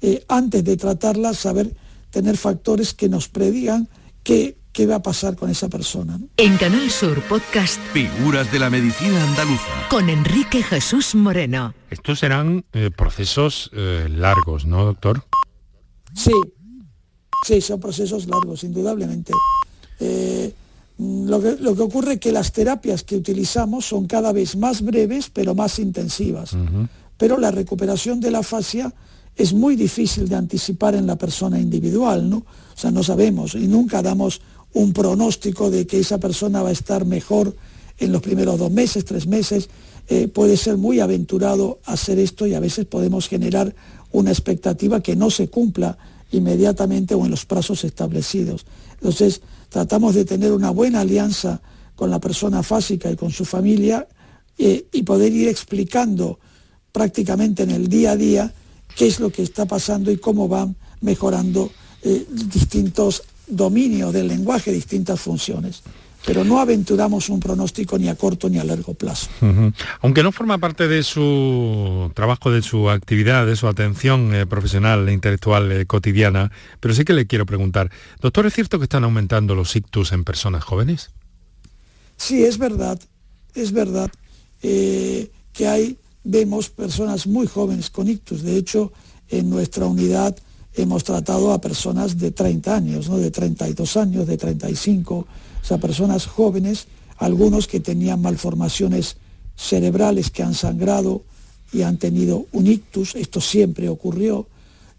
eh, 0.00 0.24
antes 0.28 0.64
de 0.64 0.76
tratarla, 0.76 1.34
saber 1.34 1.74
tener 2.10 2.36
factores 2.36 2.94
que 2.94 3.08
nos 3.08 3.28
predigan 3.28 3.88
qué, 4.22 4.56
qué 4.72 4.86
va 4.86 4.96
a 4.96 5.02
pasar 5.02 5.36
con 5.36 5.50
esa 5.50 5.68
persona. 5.68 6.18
¿no? 6.18 6.28
En 6.36 6.56
Canal 6.56 6.90
Sur 6.90 7.22
Podcast 7.22 7.80
Figuras 7.92 8.50
de 8.52 8.58
la 8.58 8.70
medicina 8.70 9.22
andaluza. 9.24 9.88
con 9.88 10.08
Enrique 10.08 10.62
Jesús 10.62 11.14
Moreno. 11.14 11.74
Estos 11.90 12.20
serán 12.20 12.64
eh, 12.72 12.90
procesos 12.96 13.70
eh, 13.74 14.08
largos, 14.10 14.66
¿no, 14.66 14.84
doctor? 14.84 15.24
Sí, 16.14 16.32
sí, 17.46 17.60
son 17.60 17.80
procesos 17.80 18.26
largos, 18.26 18.64
indudablemente. 18.64 19.32
Eh, 20.00 20.52
Lo 20.98 21.40
que, 21.40 21.56
lo 21.58 21.74
que 21.74 21.82
ocurre 21.82 22.12
es 22.14 22.20
que 22.20 22.30
las 22.30 22.52
terapias 22.52 23.02
que 23.02 23.16
utilizamos 23.16 23.86
son 23.86 24.06
cada 24.06 24.30
vez 24.30 24.54
más 24.56 24.82
breves 24.82 25.30
pero 25.32 25.54
más 25.54 25.78
intensivas. 25.78 26.54
Pero 27.16 27.38
la 27.38 27.50
recuperación 27.50 28.20
de 28.20 28.30
la 28.30 28.42
fascia 28.42 28.92
es 29.34 29.52
muy 29.52 29.74
difícil 29.74 30.28
de 30.28 30.36
anticipar 30.36 30.94
en 30.94 31.06
la 31.06 31.16
persona 31.16 31.58
individual, 31.58 32.28
¿no? 32.28 32.36
O 32.38 32.76
sea, 32.76 32.90
no 32.90 33.02
sabemos 33.02 33.54
y 33.54 33.66
nunca 33.66 34.02
damos 34.02 34.42
un 34.74 34.92
pronóstico 34.92 35.70
de 35.70 35.86
que 35.86 35.98
esa 35.98 36.18
persona 36.18 36.62
va 36.62 36.68
a 36.68 36.72
estar 36.72 37.04
mejor 37.04 37.54
en 37.98 38.12
los 38.12 38.22
primeros 38.22 38.58
dos 38.58 38.70
meses, 38.70 39.04
tres 39.04 39.26
meses. 39.26 39.68
Eh, 40.08 40.28
puede 40.28 40.56
ser 40.56 40.76
muy 40.76 41.00
aventurado 41.00 41.78
hacer 41.86 42.18
esto 42.18 42.46
y 42.46 42.54
a 42.54 42.60
veces 42.60 42.86
podemos 42.86 43.28
generar 43.28 43.74
una 44.12 44.30
expectativa 44.30 45.00
que 45.00 45.16
no 45.16 45.30
se 45.30 45.48
cumpla 45.48 45.96
inmediatamente 46.32 47.14
o 47.14 47.24
en 47.24 47.30
los 47.30 47.46
plazos 47.46 47.84
establecidos. 47.84 48.66
Entonces, 48.94 49.40
tratamos 49.68 50.14
de 50.14 50.24
tener 50.24 50.52
una 50.52 50.70
buena 50.70 51.00
alianza 51.00 51.60
con 51.94 52.10
la 52.10 52.18
persona 52.18 52.62
fásica 52.62 53.10
y 53.10 53.16
con 53.16 53.30
su 53.30 53.44
familia 53.44 54.08
eh, 54.58 54.86
y 54.92 55.02
poder 55.02 55.32
ir 55.32 55.48
explicando 55.48 56.40
prácticamente 56.90 57.62
en 57.62 57.70
el 57.70 57.88
día 57.88 58.12
a 58.12 58.16
día 58.16 58.52
qué 58.96 59.06
es 59.06 59.20
lo 59.20 59.30
que 59.30 59.42
está 59.42 59.66
pasando 59.66 60.10
y 60.10 60.16
cómo 60.16 60.48
van 60.48 60.76
mejorando 61.00 61.70
eh, 62.02 62.26
distintos 62.30 63.22
dominios 63.46 64.12
del 64.12 64.28
lenguaje, 64.28 64.72
distintas 64.72 65.20
funciones. 65.20 65.82
Pero 66.24 66.44
no 66.44 66.60
aventuramos 66.60 67.28
un 67.28 67.40
pronóstico 67.40 67.98
ni 67.98 68.08
a 68.08 68.14
corto 68.14 68.48
ni 68.48 68.58
a 68.58 68.64
largo 68.64 68.94
plazo. 68.94 69.28
Aunque 70.00 70.22
no 70.22 70.30
forma 70.30 70.58
parte 70.58 70.86
de 70.86 71.02
su 71.02 72.10
trabajo, 72.14 72.50
de 72.50 72.62
su 72.62 72.90
actividad, 72.90 73.46
de 73.46 73.56
su 73.56 73.66
atención 73.66 74.34
eh, 74.34 74.46
profesional 74.46 75.08
e 75.08 75.12
intelectual 75.12 75.72
eh, 75.72 75.86
cotidiana, 75.86 76.52
pero 76.78 76.94
sí 76.94 77.04
que 77.04 77.12
le 77.12 77.26
quiero 77.26 77.44
preguntar, 77.44 77.90
doctor, 78.20 78.46
¿es 78.46 78.54
cierto 78.54 78.78
que 78.78 78.84
están 78.84 79.04
aumentando 79.04 79.54
los 79.54 79.74
ictus 79.74 80.12
en 80.12 80.22
personas 80.22 80.62
jóvenes? 80.62 81.10
Sí, 82.16 82.44
es 82.44 82.56
verdad, 82.56 83.00
es 83.54 83.72
verdad 83.72 84.10
eh, 84.62 85.28
que 85.52 85.66
hay, 85.66 85.96
vemos 86.22 86.70
personas 86.70 87.26
muy 87.26 87.46
jóvenes 87.48 87.90
con 87.90 88.08
ictus. 88.08 88.42
De 88.42 88.56
hecho, 88.56 88.92
en 89.28 89.50
nuestra 89.50 89.86
unidad 89.86 90.36
hemos 90.74 91.04
tratado 91.04 91.52
a 91.52 91.60
personas 91.60 92.18
de 92.18 92.30
30 92.30 92.74
años, 92.74 93.08
¿no? 93.08 93.18
de 93.18 93.30
32 93.30 93.96
años, 93.96 94.26
de 94.26 94.36
35, 94.36 95.26
o 95.62 95.64
sea, 95.64 95.78
personas 95.78 96.26
jóvenes, 96.26 96.86
algunos 97.18 97.68
que 97.68 97.80
tenían 97.80 98.20
malformaciones 98.20 99.16
cerebrales 99.56 100.30
que 100.30 100.42
han 100.42 100.54
sangrado 100.54 101.22
y 101.72 101.82
han 101.82 101.98
tenido 101.98 102.46
un 102.52 102.66
ictus, 102.66 103.14
esto 103.14 103.40
siempre 103.40 103.88
ocurrió, 103.88 104.46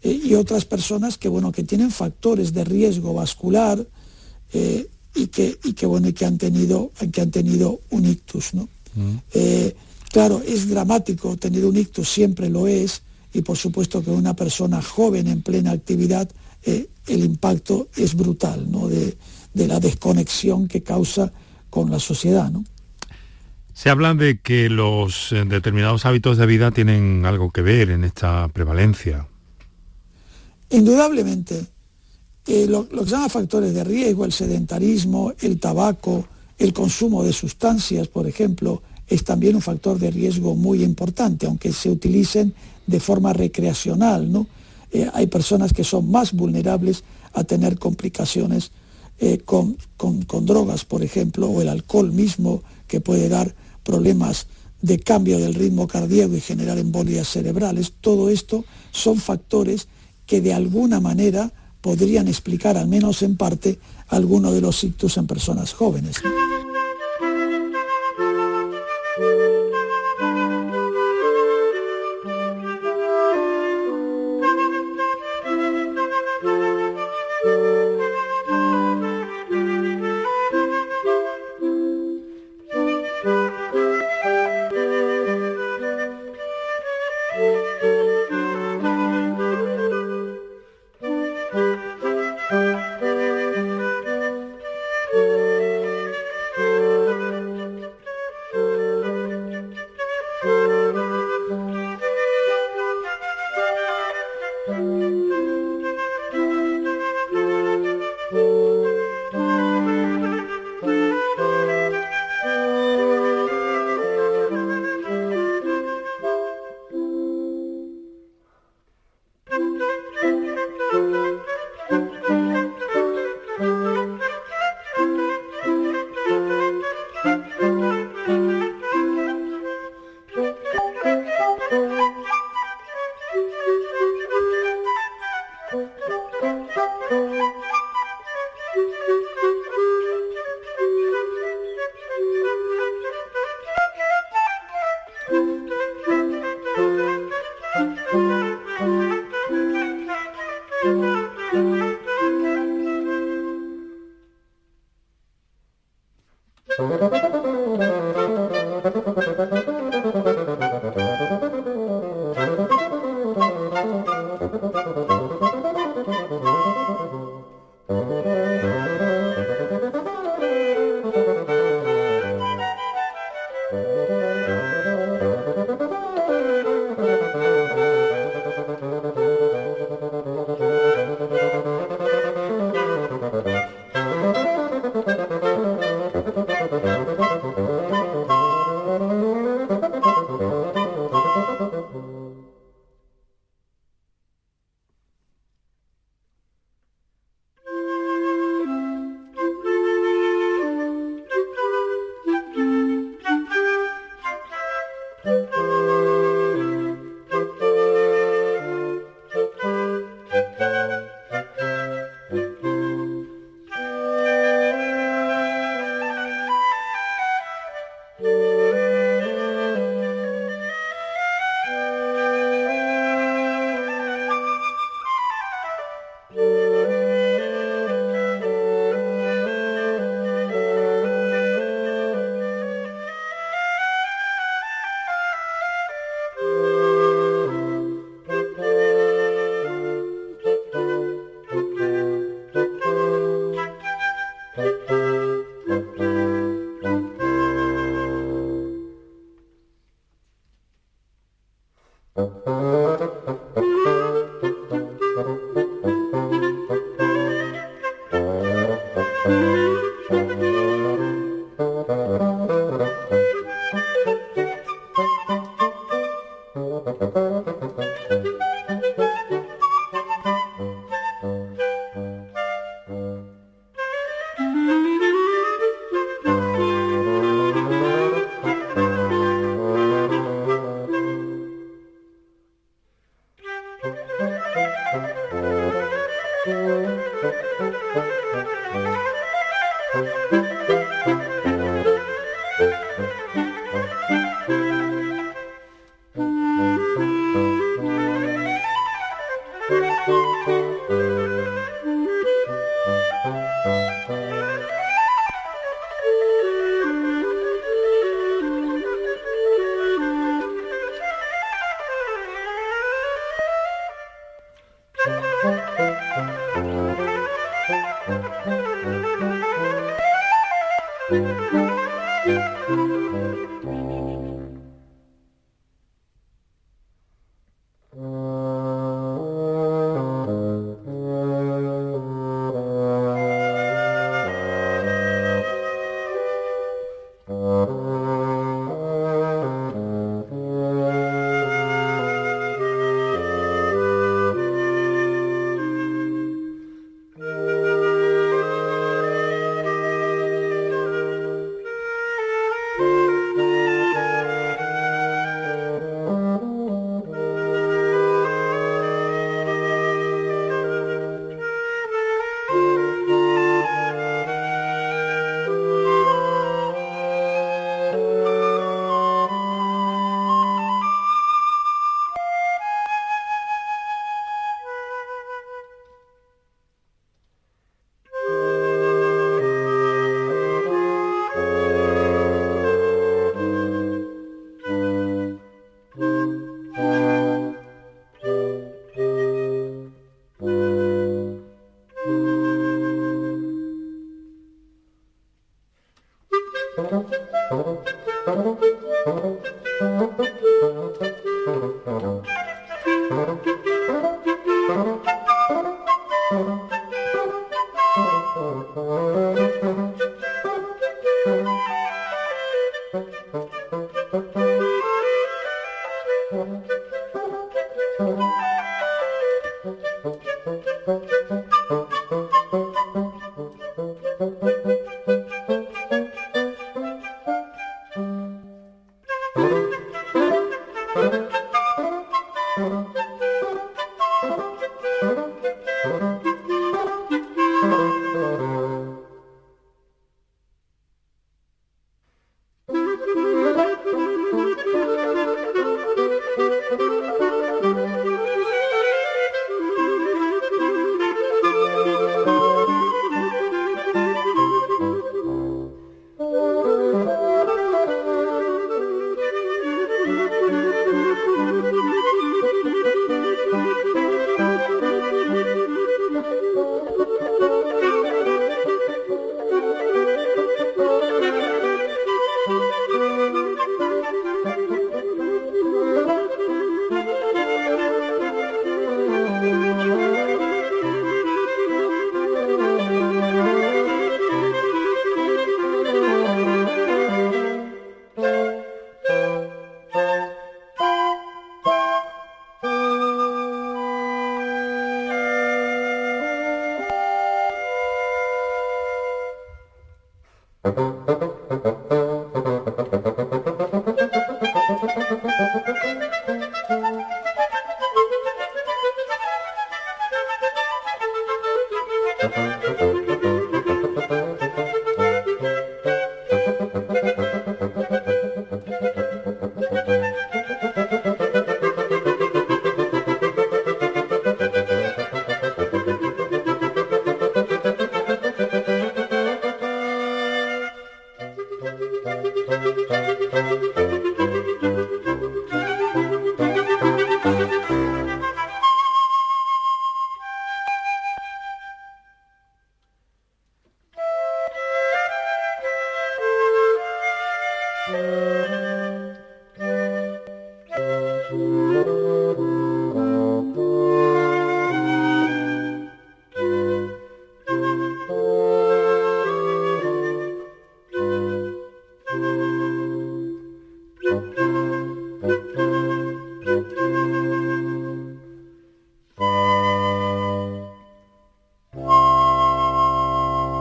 eh, 0.01 0.19
y 0.23 0.33
otras 0.35 0.65
personas 0.65 1.17
que, 1.17 1.27
bueno, 1.27 1.51
que 1.51 1.63
tienen 1.63 1.91
factores 1.91 2.53
de 2.53 2.63
riesgo 2.63 3.13
vascular 3.13 3.85
eh, 4.53 4.87
y, 5.15 5.27
que, 5.27 5.59
y 5.63 5.73
que, 5.73 5.85
bueno, 5.85 6.07
y 6.07 6.13
que 6.13 6.25
han 6.25 6.37
tenido, 6.37 6.91
que 7.11 7.21
han 7.21 7.31
tenido 7.31 7.81
un 7.91 8.05
ictus, 8.05 8.53
¿no? 8.53 8.69
Eh, 9.33 9.75
claro, 10.11 10.41
es 10.45 10.69
dramático 10.69 11.35
tener 11.35 11.65
un 11.65 11.75
ictus, 11.75 12.07
siempre 12.07 12.49
lo 12.49 12.67
es, 12.67 13.01
y 13.33 13.41
por 13.41 13.57
supuesto 13.57 14.03
que 14.03 14.11
una 14.11 14.35
persona 14.35 14.81
joven 14.81 15.27
en 15.27 15.41
plena 15.41 15.71
actividad, 15.71 16.29
el 16.63 17.25
impacto 17.25 17.89
es 17.97 18.15
brutal, 18.15 18.71
¿no? 18.71 18.87
De, 18.87 19.17
de 19.53 19.67
la 19.67 19.79
desconexión 19.79 20.67
que 20.67 20.83
causa 20.83 21.31
con 21.69 21.89
la 21.91 21.99
sociedad, 21.99 22.51
¿no? 22.51 22.63
Se 23.73 23.89
habla 23.89 24.13
de 24.13 24.39
que 24.39 24.69
los 24.69 25.31
eh, 25.31 25.45
determinados 25.45 26.05
hábitos 26.05 26.37
de 26.37 26.45
vida 26.45 26.69
tienen 26.69 27.25
algo 27.25 27.49
que 27.49 27.63
ver 27.63 27.89
en 27.89 28.03
esta 28.03 28.47
prevalencia. 28.49 29.27
Indudablemente, 30.69 31.65
eh, 32.45 32.67
lo, 32.69 32.87
lo 32.91 33.03
que 33.03 33.09
se 33.09 33.15
llama 33.15 33.29
factores 33.29 33.73
de 33.73 33.83
riesgo, 33.83 34.25
el 34.25 34.31
sedentarismo, 34.31 35.33
el 35.39 35.59
tabaco, 35.59 36.27
el 36.59 36.71
consumo 36.71 37.23
de 37.23 37.33
sustancias, 37.33 38.07
por 38.07 38.27
ejemplo, 38.27 38.83
es 39.07 39.23
también 39.23 39.55
un 39.55 39.61
factor 39.61 39.97
de 39.97 40.11
riesgo 40.11 40.55
muy 40.55 40.83
importante, 40.83 41.47
aunque 41.47 41.73
se 41.73 41.89
utilicen 41.89 42.53
de 42.85 42.99
forma 42.99 43.33
recreacional, 43.33 44.31
¿no? 44.31 44.47
Eh, 44.91 45.09
hay 45.13 45.27
personas 45.27 45.73
que 45.73 45.83
son 45.83 46.11
más 46.11 46.33
vulnerables 46.33 47.03
a 47.33 47.43
tener 47.43 47.79
complicaciones 47.79 48.71
eh, 49.23 49.39
con, 49.45 49.77
con- 49.95 50.45
drogas, 50.45 50.83
por 50.85 51.01
ejemplo, 51.01 51.47
o 51.47 51.61
el 51.61 51.69
alcohol 51.69 52.11
mismo, 52.11 52.61
que 52.87 52.99
puede 52.99 53.29
dar 53.29 53.55
problemas 53.83 54.47
de 54.81 54.99
cambio 54.99 55.37
del 55.39 55.53
ritmo 55.53 55.87
cardíaco 55.87 56.35
y 56.35 56.41
generar 56.41 56.77
embolias 56.77 57.29
cerebrales. 57.29 57.93
Todo 58.01 58.29
esto 58.29 58.65
son 58.91 59.17
factores 59.17 59.87
que 60.25 60.41
de 60.41 60.53
alguna 60.53 60.99
manera 60.99 61.51
podrían 61.81 62.27
explicar, 62.27 62.77
al 62.77 62.87
menos 62.87 63.21
en 63.21 63.37
parte, 63.37 63.79
algunos 64.07 64.53
de 64.53 64.61
los 64.61 64.83
ictus 64.83 65.17
en 65.17 65.25
personas 65.27 65.73
jóvenes. 65.73 66.17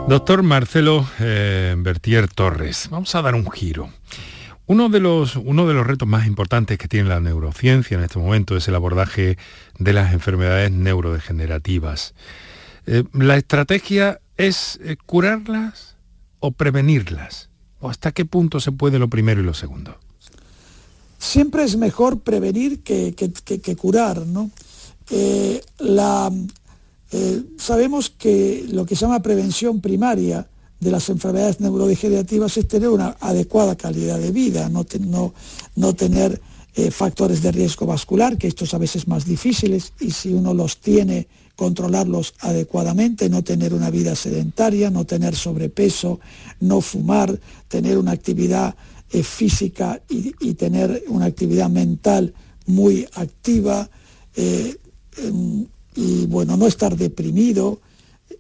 Doctor 0.09 0.43
Marcelo 0.43 1.07
eh, 1.21 1.75
Bertier 1.79 2.29
Torres, 2.29 2.89
vamos 2.91 3.15
a 3.15 3.23
dar 3.23 3.35
un 3.35 3.51
giro. 3.51 3.89
Uno 4.67 4.89
de, 4.89 5.01
los, 5.01 5.37
uno 5.37 5.67
de 5.67 5.75
los 5.75 5.87
retos 5.87 6.07
más 6.09 6.27
importantes 6.27 6.79
que 6.79 6.89
tiene 6.89 7.09
la 7.09 7.21
neurociencia 7.21 7.97
en 7.97 8.05
este 8.05 8.19
momento 8.19 8.57
es 8.57 8.69
el 8.69 8.75
abordaje 8.75 9.39
de 9.79 9.93
las 9.93 10.13
enfermedades 10.13 10.71
neurodegenerativas. 10.71 12.15
Eh, 12.87 13.05
¿La 13.15 13.37
estrategia 13.37 14.21
es 14.37 14.79
eh, 14.83 14.97
curarlas 15.07 15.97
o 16.41 16.53
prevenirlas? 16.53 17.49
¿O 17.81 17.89
hasta 17.89 18.13
qué 18.13 18.25
punto 18.25 18.61
se 18.61 18.73
puede 18.73 18.99
lo 18.99 19.09
primero 19.09 19.41
y 19.41 19.45
lo 19.45 19.55
segundo? 19.55 19.99
Siempre 21.19 21.65
es 21.65 21.77
mejor 21.77 22.21
prevenir 22.21 22.83
que, 22.83 23.15
que- 23.15 23.33
que- 23.33 23.61
que 23.61 23.77
curar, 23.77 24.27
¿no? 24.27 24.51
La, 25.79 26.31
eh, 27.13 27.43
sabemos 27.59 28.11
que 28.11 28.67
lo 28.71 28.85
que 28.87 28.97
se 28.97 29.03
llama 29.03 29.23
prevención 29.23 29.81
primaria 29.81 30.49
de 30.81 30.91
las 30.91 31.09
enfermedades 31.11 31.61
neurodegenerativas 31.61 32.57
es 32.57 32.67
tener 32.67 32.89
una 32.89 33.17
adecuada 33.21 33.77
calidad 33.77 34.19
de 34.19 34.33
vida, 34.33 34.69
no, 34.69 34.85
te- 34.85 34.99
no- 34.99 35.33
no 35.77 35.95
tener 35.95 36.41
eh, 36.75 36.91
factores 36.91 37.43
de 37.43 37.53
riesgo 37.53 37.85
vascular, 37.87 38.39
que 38.39 38.49
estos 38.49 38.73
a 38.75 38.79
veces 38.79 39.07
más 39.07 39.25
difíciles, 39.27 39.93
y 40.01 40.11
si 40.11 40.33
uno 40.33 40.55
los 40.55 40.79
tiene, 40.79 41.29
controlarlos 41.55 42.33
adecuadamente, 42.41 43.29
no 43.29 43.45
tener 43.45 43.75
una 43.75 43.91
vida 43.91 44.17
sedentaria, 44.17 44.91
no 44.91 45.05
tener 45.05 45.37
sobrepeso, 45.37 46.19
no 46.61 46.81
fumar, 46.81 47.39
tener 47.69 47.99
una 47.99 48.13
actividad 48.13 48.75
eh, 49.11 49.23
física 49.23 50.01
y, 50.09 50.33
tener 50.55 51.05
una 51.09 51.27
actividad 51.27 51.69
mental 51.69 52.33
muy 52.67 53.07
activa, 53.15 53.91
y 55.95 56.27
bueno, 56.27 56.57
no 56.57 56.67
estar 56.67 56.97
deprimido, 56.97 57.81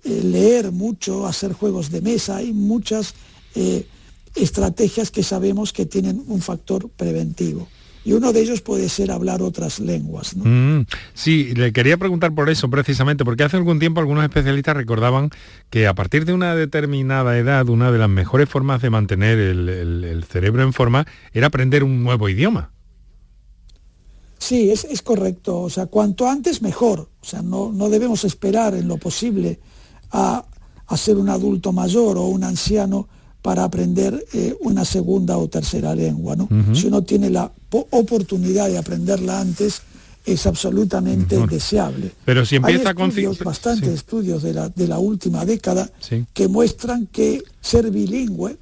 eh, 0.04 0.20
leer 0.24 0.72
mucho, 0.72 1.26
hacer 1.26 1.52
juegos 1.52 1.90
de 1.90 2.00
mesa, 2.00 2.36
hay 2.38 2.52
muchas 2.52 3.14
eh, 3.54 3.86
estrategias 4.34 5.10
que 5.10 5.22
sabemos 5.22 5.72
que 5.72 5.86
tienen 5.86 6.22
un 6.26 6.40
factor 6.40 6.88
preventivo. 6.90 7.68
Y 8.04 8.14
uno 8.14 8.32
de 8.32 8.40
ellos 8.40 8.62
puede 8.62 8.88
ser 8.88 9.12
hablar 9.12 9.42
otras 9.42 9.78
lenguas. 9.78 10.34
¿no? 10.36 10.42
Mm, 10.44 10.86
sí, 11.14 11.54
le 11.54 11.72
quería 11.72 11.96
preguntar 11.98 12.34
por 12.34 12.50
eso 12.50 12.68
precisamente, 12.68 13.24
porque 13.24 13.44
hace 13.44 13.56
algún 13.56 13.78
tiempo 13.78 14.00
algunos 14.00 14.24
especialistas 14.24 14.76
recordaban 14.76 15.30
que 15.70 15.86
a 15.86 15.94
partir 15.94 16.24
de 16.24 16.32
una 16.32 16.56
determinada 16.56 17.38
edad, 17.38 17.68
una 17.68 17.92
de 17.92 17.98
las 17.98 18.08
mejores 18.08 18.48
formas 18.48 18.82
de 18.82 18.90
mantener 18.90 19.38
el, 19.38 19.68
el- 19.68 20.04
el 20.04 20.24
cerebro 20.24 20.64
en 20.64 20.72
forma 20.72 21.06
era 21.32 21.46
aprender 21.46 21.84
un 21.84 22.02
nuevo 22.02 22.28
idioma. 22.28 22.72
Sí, 24.52 24.70
es, 24.70 24.84
es 24.84 25.00
correcto. 25.00 25.60
O 25.60 25.70
sea, 25.70 25.86
cuanto 25.86 26.28
antes 26.28 26.60
mejor. 26.60 27.08
O 27.22 27.24
sea, 27.24 27.40
no, 27.40 27.72
no 27.72 27.88
debemos 27.88 28.22
esperar 28.24 28.74
en 28.74 28.86
lo 28.86 28.98
posible 28.98 29.58
a, 30.10 30.44
a 30.88 30.96
ser 30.98 31.16
un 31.16 31.30
adulto 31.30 31.72
mayor 31.72 32.18
o 32.18 32.26
un 32.26 32.44
anciano 32.44 33.08
para 33.40 33.64
aprender 33.64 34.22
eh, 34.34 34.54
una 34.60 34.84
segunda 34.84 35.38
o 35.38 35.48
tercera 35.48 35.94
lengua. 35.94 36.36
¿no? 36.36 36.48
Si 36.74 36.86
uno 36.86 37.02
tiene 37.02 37.30
la 37.30 37.50
po- 37.70 37.86
oportunidad 37.92 38.68
de 38.68 38.76
aprenderla 38.76 39.40
antes, 39.40 39.80
es 40.26 40.46
absolutamente 40.46 41.36
Mejor. 41.36 41.50
deseable. 41.50 42.12
Pero 42.26 42.44
si 42.44 42.56
empieza 42.56 42.90
Hay 42.90 42.94
con 42.94 43.08
estudios, 43.08 43.38
cinco- 43.38 43.48
bastantes 43.48 43.88
sí. 43.88 43.94
estudios 43.94 44.42
de 44.42 44.52
la, 44.52 44.68
de 44.68 44.86
la 44.86 44.98
última 44.98 45.46
década 45.46 45.90
Sí. 46.00 46.26
que 46.34 46.46
muestran 46.46 47.06
que 47.06 47.42
ser 47.62 47.90
bilingüe 47.90 48.56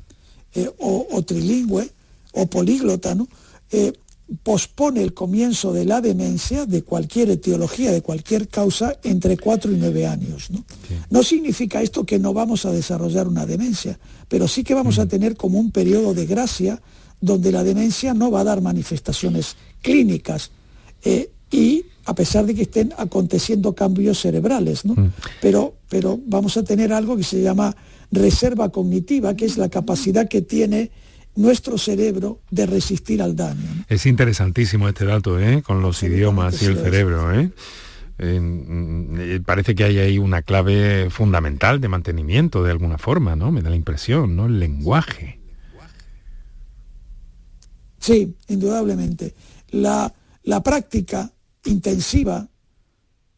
eh, 0.55 0.70
o, 0.78 1.09
o 1.11 1.22
trilingüe 1.22 1.91
o 2.32 2.47
políglota 2.47 3.14
¿no? 3.16 3.26
Eh, 3.72 3.93
pospone 4.43 5.03
el 5.03 5.14
comienzo 5.14 5.72
de 5.72 5.85
la 5.85 6.01
demencia 6.01 6.66
de 6.66 6.83
cualquier 6.83 7.31
etiología, 7.31 7.91
de 7.91 8.03
cualquier 8.03 8.49
causa, 8.49 8.97
entre 9.03 9.37
4 9.37 9.72
y 9.72 9.76
9 9.76 10.07
años. 10.07 10.51
¿no? 10.51 10.64
No 11.11 11.22
significa 11.22 11.83
esto 11.83 12.05
que 12.05 12.18
no 12.18 12.33
vamos 12.33 12.64
a 12.64 12.72
desarrollar 12.72 13.28
una 13.28 13.47
demencia, 13.47 13.99
pero 14.28 14.47
sí 14.49 14.62
que 14.64 14.74
vamos 14.74 14.99
a 14.99 15.07
tener 15.07 15.37
como 15.37 15.59
un 15.59 15.72
periodo 15.72 16.14
de 16.14 16.26
gracia 16.26 16.81
donde 17.20 17.53
la 17.53 17.64
demencia 17.64 18.14
no 18.14 18.31
va 18.31 18.41
a 18.41 18.45
dar 18.45 18.61
manifestaciones 18.61 19.57
clínicas 19.83 20.51
eh, 21.05 21.31
y 21.51 21.85
a 22.05 22.14
pesar 22.14 22.47
de 22.47 22.55
que 22.55 22.62
estén 22.62 22.95
aconteciendo 22.97 23.74
cambios 23.74 24.20
cerebrales, 24.20 24.85
¿no? 24.85 25.12
pero, 25.41 25.74
pero 25.89 26.18
vamos 26.26 26.57
a 26.57 26.64
tener 26.64 26.93
algo 26.93 27.16
que 27.16 27.22
se 27.22 27.43
llama 27.43 27.76
reserva 28.11 28.70
cognitiva, 28.70 29.35
que 29.35 29.45
es 29.45 29.59
la 29.59 29.68
capacidad 29.68 30.28
que 30.28 30.41
tiene 30.41 30.91
nuestro 31.37 31.78
cerebro 31.78 32.41
de 32.51 32.66
resistir 32.66 33.22
al 33.22 33.37
daño. 33.37 33.62
¿no? 33.76 33.85
Es 33.89 34.07
interesantísimo 34.07 34.89
este 34.89 35.05
dato, 35.05 35.39
¿eh? 35.41 35.62
con 35.62 35.81
los 35.83 36.03
idiomas 36.03 36.61
y 36.62 36.66
el 36.66 36.76
cerebro. 36.76 37.33
¿eh? 37.39 37.51
Eh, 38.18 39.41
parece 39.47 39.74
que 39.74 39.85
hay 39.85 39.99
ahí 39.99 40.18
una 40.18 40.43
clave 40.43 41.09
fundamental 41.11 41.81
de 41.81 41.89
mantenimiento 41.89 42.62
de 42.62 42.70
alguna 42.72 42.99
forma, 42.99 43.35
¿no? 43.37 43.51
Me 43.51 43.62
da 43.62 43.70
la 43.70 43.76
impresión, 43.76 44.37
¿no? 44.37 44.47
El 44.47 44.59
lenguaje. 44.61 45.39
Sí, 47.99 48.35
indudablemente. 48.49 49.35
La, 49.70 50.12
la 50.45 50.62
práctica 50.62 51.31
intensiva 51.64 52.47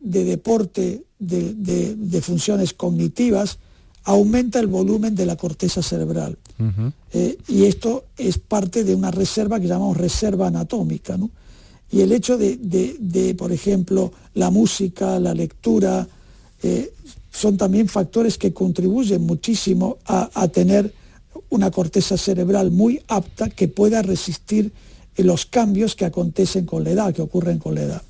de 0.00 0.24
deporte, 0.24 1.04
de, 1.18 1.54
de- 1.54 1.94
de 1.96 2.20
funciones 2.22 2.72
cognitivas, 2.72 3.58
aumenta 4.04 4.58
el 4.60 4.66
volumen 4.66 5.14
de 5.14 5.26
la 5.26 5.36
corteza 5.36 5.82
cerebral. 5.82 6.36
Eh, 7.12 7.38
y 7.48 7.64
esto 7.64 8.04
es 8.16 8.38
parte 8.38 8.84
de 8.84 8.94
una 8.94 9.10
reserva 9.10 9.58
que 9.60 9.66
llamamos 9.66 9.96
reserva 9.96 10.46
anatómica. 10.48 11.16
¿no? 11.16 11.30
Y 11.90 12.00
el 12.00 12.12
hecho 12.12 12.38
de, 12.38 12.56
de- 12.56 12.96
de, 12.98 13.34
por 13.34 13.52
ejemplo, 13.52 14.12
la 14.34 14.50
música, 14.50 15.18
la 15.18 15.34
lectura, 15.34 16.06
eh, 16.62 16.92
son 17.30 17.56
también 17.56 17.88
factores 17.88 18.38
que 18.38 18.52
contribuyen 18.52 19.22
muchísimo 19.22 19.98
a, 20.06 20.30
a 20.34 20.48
tener 20.48 20.92
una 21.48 21.70
corteza 21.70 22.16
cerebral 22.16 22.70
muy 22.70 23.00
apta 23.08 23.48
que 23.50 23.68
pueda 23.68 24.02
resistir 24.02 24.72
los 25.16 25.44
cambios 25.46 25.94
que 25.94 26.04
acontecen 26.06 26.64
con 26.66 26.84
la 26.84 26.90
edad, 26.90 27.14
que 27.14 27.22
ocurren 27.22 27.58
con 27.58 27.74
la 27.74 27.82
edad. 27.82 28.02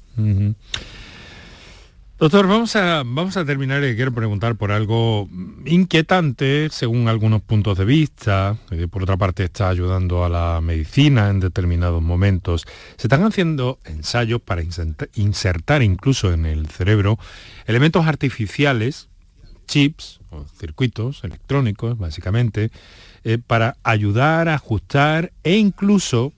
Doctor, 2.23 2.47
vamos 2.47 2.77
a, 2.77 3.03
vamos 3.05 3.37
a 3.37 3.45
terminar 3.45 3.83
y 3.83 3.97
quiero 3.97 4.13
preguntar 4.13 4.55
por 4.55 4.71
algo 4.71 5.29
inquietante 5.67 6.69
según 6.71 7.09
algunos 7.09 7.43
puntos 7.43 7.77
de 7.77 7.85
vista, 7.85 8.59
que 8.71 8.87
por 8.87 9.03
otra 9.03 9.17
parte 9.17 9.43
está 9.43 9.69
ayudando 9.69 10.25
a 10.25 10.29
la 10.29 10.61
medicina 10.61 11.31
en 11.31 11.41
determinados 11.41 12.01
momentos. 12.01 12.65
Se 12.97 13.09
están 13.09 13.25
haciendo 13.25 13.81
ensayos 13.87 14.41
para 14.41 14.63
inserta- 14.63 15.09
insertar 15.17 15.83
incluso 15.83 16.33
en 16.33 16.47
el 16.47 16.69
cerebro 16.69 17.19
elementos 17.67 18.07
artificiales, 18.07 19.09
chips 19.67 20.21
o 20.31 20.45
circuitos 20.61 21.25
electrónicos 21.25 21.99
básicamente, 21.99 22.71
eh, 23.25 23.39
para 23.45 23.79
ayudar 23.83 24.49
a 24.49 24.55
ajustar 24.55 25.33
e 25.43 25.57
incluso 25.57 26.33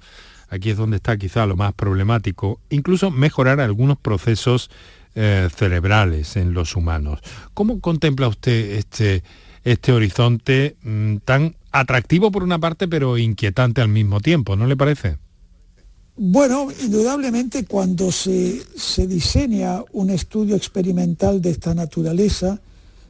aquí 0.49 0.71
es 0.71 0.79
donde 0.79 0.97
está 0.97 1.19
quizá 1.19 1.45
lo 1.45 1.57
más 1.57 1.75
problemático, 1.75 2.59
incluso 2.71 3.11
mejorar 3.11 3.61
algunos 3.61 3.99
procesos 3.99 4.71
eh, 5.15 5.49
cerebrales 5.55 6.37
en 6.37 6.55
los 6.55 6.77
humanos. 6.77 7.21
¿Cómo 7.55 7.81
contempla 7.81 8.29
usted 8.29 8.73
este, 8.73 9.23
este 9.63 9.93
horizonte 9.93 10.77
mm, 10.83 11.17
tan 11.25 11.55
atractivo 11.73 12.31
por 12.31 12.43
una 12.43 12.59
parte, 12.59 12.89
pero 12.89 13.19
inquietante 13.19 13.81
al 13.81 13.89
mismo 13.89 14.21
tiempo, 14.21 14.57
¿no 14.57 14.67
le 14.67 14.77
parece? 14.77 15.19
Bueno, 16.17 16.69
indudablemente 16.83 17.65
cuando 17.65 18.13
se, 18.13 18.63
se 18.77 19.07
diseña 19.09 19.83
un 19.93 20.11
estudio 20.11 20.55
experimental 20.55 21.43
de 21.43 21.51
esta 21.51 21.75
naturaleza, 21.75 22.61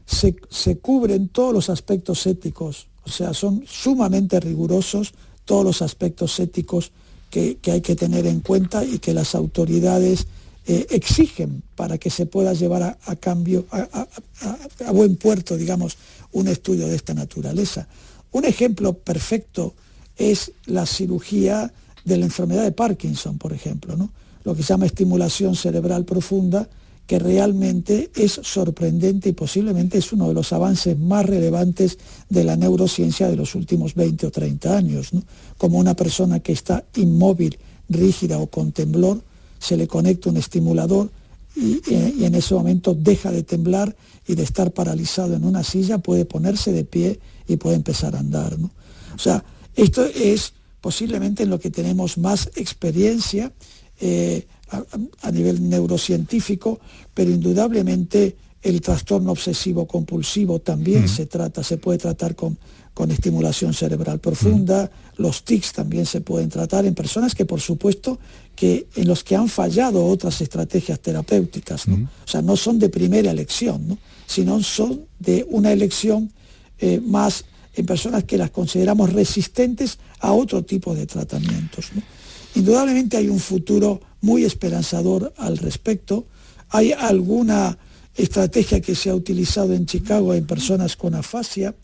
se, 0.06 0.36
se 0.48 0.78
cubren 0.78 1.28
todos 1.28 1.52
los 1.52 1.68
aspectos 1.68 2.26
éticos, 2.26 2.86
o 3.04 3.10
sea, 3.10 3.34
son 3.34 3.64
sumamente 3.66 4.40
rigurosos 4.40 5.12
todos 5.44 5.64
los 5.64 5.82
aspectos 5.82 6.40
éticos 6.40 6.92
que, 7.28 7.56
que 7.56 7.72
hay 7.72 7.80
que 7.82 7.96
tener 7.96 8.26
en 8.26 8.40
cuenta 8.40 8.84
y 8.84 8.98
que 8.98 9.12
las 9.12 9.34
autoridades 9.34 10.26
eh, 10.66 10.86
exigen 10.90 11.62
para 11.76 11.98
que 11.98 12.10
se 12.10 12.26
pueda 12.26 12.54
llevar 12.54 12.98
a, 13.04 13.16
cambio, 13.16 13.66
a, 13.70 14.90
buen 14.92 15.16
puerto, 15.16 15.56
digamos, 15.56 15.98
un 16.32 16.48
estudio 16.48 16.88
de 16.88 16.96
esta 16.96 17.14
naturaleza. 17.14 17.86
Un 18.32 18.44
ejemplo 18.44 18.94
perfecto 18.94 19.74
es 20.16 20.52
la 20.66 20.86
cirugía 20.86 21.72
de 22.04 22.16
la 22.16 22.24
enfermedad 22.24 22.64
de 22.64 22.72
Parkinson, 22.72 23.38
por 23.38 23.52
ejemplo, 23.52 23.96
¿no? 23.96 24.10
lo 24.44 24.54
que 24.54 24.62
se 24.62 24.68
llama 24.68 24.86
estimulación 24.86 25.56
cerebral 25.56 26.04
profunda, 26.04 26.68
que 27.06 27.18
realmente 27.18 28.10
es 28.14 28.40
sorprendente 28.42 29.28
y 29.28 29.32
posiblemente 29.32 29.98
es 29.98 30.12
uno 30.12 30.28
de 30.28 30.34
los 30.34 30.52
avances 30.52 30.98
más 30.98 31.26
relevantes 31.26 31.98
de 32.30 32.44
la 32.44 32.56
neurociencia 32.56 33.28
de 33.28 33.36
los 33.36 33.54
últimos 33.54 33.94
20 33.94 34.26
o 34.26 34.30
30 34.30 34.76
años. 34.76 35.10
Como 35.58 35.78
una 35.78 35.94
persona 35.94 36.40
que 36.40 36.52
está 36.52 36.84
inmóvil, 36.96 37.58
rígida 37.88 38.38
o 38.38 38.46
con 38.46 38.72
temblor, 38.72 39.20
se 39.64 39.76
le 39.76 39.86
conecta 39.86 40.28
un 40.28 40.36
estimulador 40.36 41.10
y, 41.56 41.80
en 41.88 42.34
ese 42.34 42.54
momento 42.54 42.94
deja 42.94 43.30
de 43.30 43.42
temblar 43.42 43.96
y 44.26 44.34
de 44.34 44.42
estar 44.42 44.72
paralizado 44.72 45.34
en 45.34 45.44
una 45.44 45.62
silla, 45.62 45.98
puede 45.98 46.24
ponerse 46.24 46.72
de 46.72 46.84
pie 46.84 47.18
y 47.48 47.56
puede 47.56 47.76
empezar 47.76 48.14
a 48.14 48.18
andar. 48.18 48.58
¿no? 48.58 48.70
O 49.14 49.18
sea, 49.18 49.42
esto 49.74 50.04
es 50.04 50.52
posiblemente 50.80 51.44
en 51.44 51.50
lo 51.50 51.58
que 51.58 51.70
tenemos 51.70 52.18
más 52.18 52.50
experiencia 52.56 53.52
eh, 54.00 54.46
a, 54.70 54.82
a 55.22 55.30
nivel 55.30 55.66
neurocientífico, 55.68 56.78
pero 57.14 57.30
indudablemente 57.30 58.36
El 58.64 58.80
trastorno 58.80 59.30
obsesivo 59.30 59.84
compulsivo 59.86 60.58
también 60.58 61.06
se 61.06 61.26
trata, 61.26 61.62
se 61.62 61.76
puede 61.76 61.98
tratar 61.98 62.34
con, 62.34 62.56
con 62.94 63.10
estimulación 63.10 63.74
cerebral 63.74 64.20
profunda. 64.20 64.90
Los 65.18 65.44
tics 65.44 65.72
también 65.72 66.06
se 66.06 66.22
pueden 66.22 66.48
tratar 66.48 66.86
en 66.86 66.94
personas 66.94 67.34
que, 67.34 67.44
por 67.44 67.60
supuesto, 67.60 68.18
que 68.54 68.86
en 68.94 69.08
los 69.08 69.24
que 69.24 69.36
han 69.36 69.48
fallado 69.48 70.06
otras 70.06 70.40
estrategias 70.40 71.00
terapéuticas, 71.00 71.88
¿no? 71.88 72.08
O 72.24 72.28
sea, 72.28 72.40
no 72.40 72.56
son 72.56 72.78
de 72.78 72.88
primera 72.88 73.30
elección, 73.30 73.88
¿no? 73.88 73.98
sino 74.26 74.62
son 74.62 75.06
de 75.18 75.44
una 75.48 75.72
elección 75.72 76.32
eh, 76.78 77.00
más 77.00 77.44
en 77.74 77.86
personas 77.86 78.24
que 78.24 78.38
las 78.38 78.50
consideramos 78.50 79.12
resistentes 79.12 79.98
a 80.20 80.32
otro 80.32 80.64
tipo 80.64 80.94
de 80.94 81.06
tratamientos. 81.06 81.90
¿no? 81.94 82.02
Indudablemente 82.54 83.16
hay 83.16 83.28
un 83.28 83.40
futuro 83.40 84.00
muy 84.20 84.44
esperanzador 84.44 85.32
al 85.36 85.58
respecto. 85.58 86.26
Hay 86.70 86.92
alguna 86.92 87.76
estrategia 88.14 88.80
que 88.80 88.94
se 88.94 89.10
ha 89.10 89.14
utilizado 89.14 89.74
en 89.74 89.86
Chicago 89.86 90.34
en 90.34 90.46
personas 90.46 90.96
con 90.96 91.14
afasia 91.14 91.74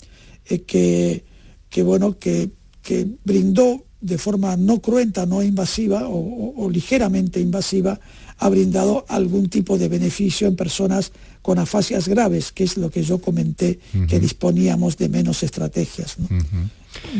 eh, 0.47 0.63
que, 0.63 1.25
que, 1.69 1.83
bueno, 1.83 2.19
que, 2.19 2.51
que 2.83 3.07
brindó 3.25 3.85
de 4.01 4.17
forma 4.19 4.57
no 4.57 4.81
cruenta, 4.81 5.27
no 5.27 5.43
invasiva 5.43 6.09
o, 6.09 6.17
o- 6.19 6.65
o 6.65 6.71
ligeramente 6.71 7.41
invasiva, 7.41 8.01
ha 8.39 8.49
brindado 8.49 9.05
algún 9.09 9.49
tipo 9.51 9.77
de 9.77 9.89
beneficio 9.89 10.49
en 10.49 10.57
personas 10.57 11.13
con 11.43 11.59
afasias 11.59 12.09
graves, 12.09 12.53
que 12.53 12.65
es 12.65 12.77
lo 12.79 12.91
que 12.91 13.03
yo 13.03 13.21
comenté, 13.21 13.79
que 14.09 14.19
disponíamos 14.21 14.97
de 14.97 15.09
menos 15.11 15.43
estrategias. 15.43 16.19
¿no? 16.19 16.29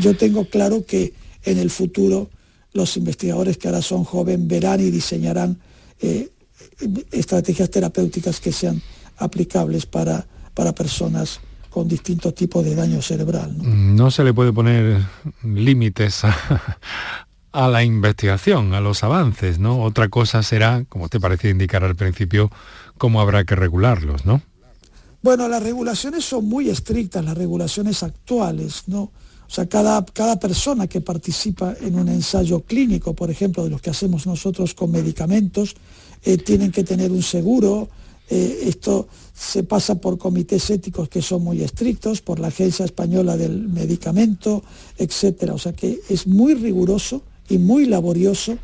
Yo 0.01 0.15
tengo 0.17 0.45
claro 0.45 0.85
que 0.85 1.13
en 1.43 1.57
el 1.59 1.69
futuro 1.69 2.29
los 2.73 2.97
investigadores 2.97 3.57
que 3.57 3.67
ahora 3.67 3.81
son 3.81 4.03
jóvenes 4.03 4.47
verán 4.47 4.79
y 4.79 4.89
diseñarán 4.91 5.59
eh, 6.01 6.29
estrategias 7.11 7.69
terapéuticas 7.69 8.39
que 8.39 8.51
sean 8.51 8.81
aplicables 9.17 9.85
para, 9.85 10.25
para 10.55 10.73
personas 10.73 11.39
con 11.71 11.87
distintos 11.87 12.35
tipos 12.35 12.63
de 12.63 12.75
daño 12.75 13.01
cerebral. 13.01 13.57
¿no? 13.57 13.63
No 13.63 14.11
se 14.11 14.23
le 14.23 14.33
puede 14.33 14.53
poner 14.53 15.01
límites 15.43 16.25
a, 16.25 16.35
a 17.51 17.67
la 17.67 17.83
investigación, 17.83 18.73
a 18.73 18.81
los 18.81 19.03
avances, 19.03 19.57
¿no? 19.57 19.81
Otra 19.81 20.09
cosa 20.09 20.43
será, 20.43 20.85
como 20.89 21.09
te 21.09 21.19
parecía 21.19 21.49
indicar 21.49 21.83
al 21.83 21.95
principio, 21.95 22.51
cómo 22.97 23.21
habrá 23.21 23.45
que 23.45 23.55
regularlos, 23.55 24.25
¿no? 24.25 24.41
Bueno, 25.23 25.47
las 25.47 25.63
regulaciones 25.63 26.25
son 26.25 26.45
muy 26.45 26.69
estrictas, 26.69 27.23
las 27.23 27.37
regulaciones 27.37 28.03
actuales, 28.03 28.83
¿no? 28.87 29.01
O 29.51 29.53
sea, 29.53 29.65
cada, 29.67 30.05
cada 30.05 30.39
persona 30.39 30.87
que 30.87 31.01
participa 31.01 31.73
en 31.81 31.95
un 31.95 32.07
ensayo 32.07 32.61
clínico, 32.61 33.13
por 33.13 33.29
ejemplo, 33.29 33.63
de 33.63 33.69
los 33.69 33.81
que 33.81 33.89
hacemos 33.89 34.25
nosotros 34.25 34.73
con 34.73 34.91
medicamentos, 34.91 35.75
eh, 36.23 36.37
tienen 36.37 36.71
que 36.71 36.83
tener 36.83 37.11
un 37.11 37.21
seguro. 37.23 37.89
Eh, 38.33 38.69
esto 38.69 39.09
se 39.33 39.63
pasa 39.63 39.95
por 39.95 40.17
comités 40.17 40.69
éticos 40.69 41.09
que 41.09 41.21
son 41.21 41.43
muy 41.43 41.61
estrictos, 41.61 42.21
por 42.21 42.39
la 42.39 42.47
Agencia 42.47 42.85
Española 42.85 43.35
del 43.35 43.67
Medicamento, 43.67 44.63
etcétera. 44.97 45.53
O 45.53 45.57
sea 45.57 45.73
que 45.73 45.99
es 46.07 46.27
muy 46.27 46.53
riguroso 46.53 47.23
y 47.49 47.57
muy 47.57 47.87
laborioso 47.87 48.57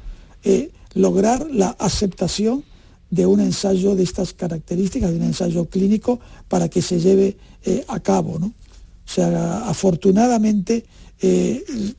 eh, 0.45 0.71
lograr 0.93 1.47
la 1.51 1.71
aceptación 1.79 2.63
de 3.09 3.25
un 3.25 3.41
ensayo 3.41 3.93
de 3.93 4.03
estas 4.03 4.31
características, 4.31 5.11
de 5.11 5.17
un 5.17 5.23
ensayo 5.23 5.65
clínico, 5.65 6.21
para 6.47 6.69
que 6.69 6.81
se 6.81 7.01
lleve 7.01 7.35
eh, 7.65 7.83
a 7.89 7.99
cabo. 7.99 8.39
¿no? 8.39 8.47
O 8.47 8.53
sea, 9.09 9.67
afortunadamente 9.67 10.85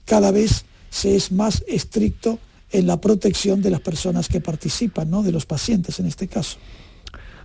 cada 0.04 0.30
vez 0.30 0.64
se 0.90 1.16
es 1.16 1.32
más 1.32 1.64
estricto 1.66 2.38
en 2.70 2.86
la 2.86 3.00
protección 3.00 3.60
de 3.60 3.70
las 3.70 3.80
personas 3.80 4.28
que 4.28 4.40
participan, 4.40 5.10
¿no? 5.10 5.22
de 5.22 5.32
los 5.32 5.44
pacientes 5.44 5.98
en 6.00 6.06
este 6.06 6.28
caso. 6.28 6.56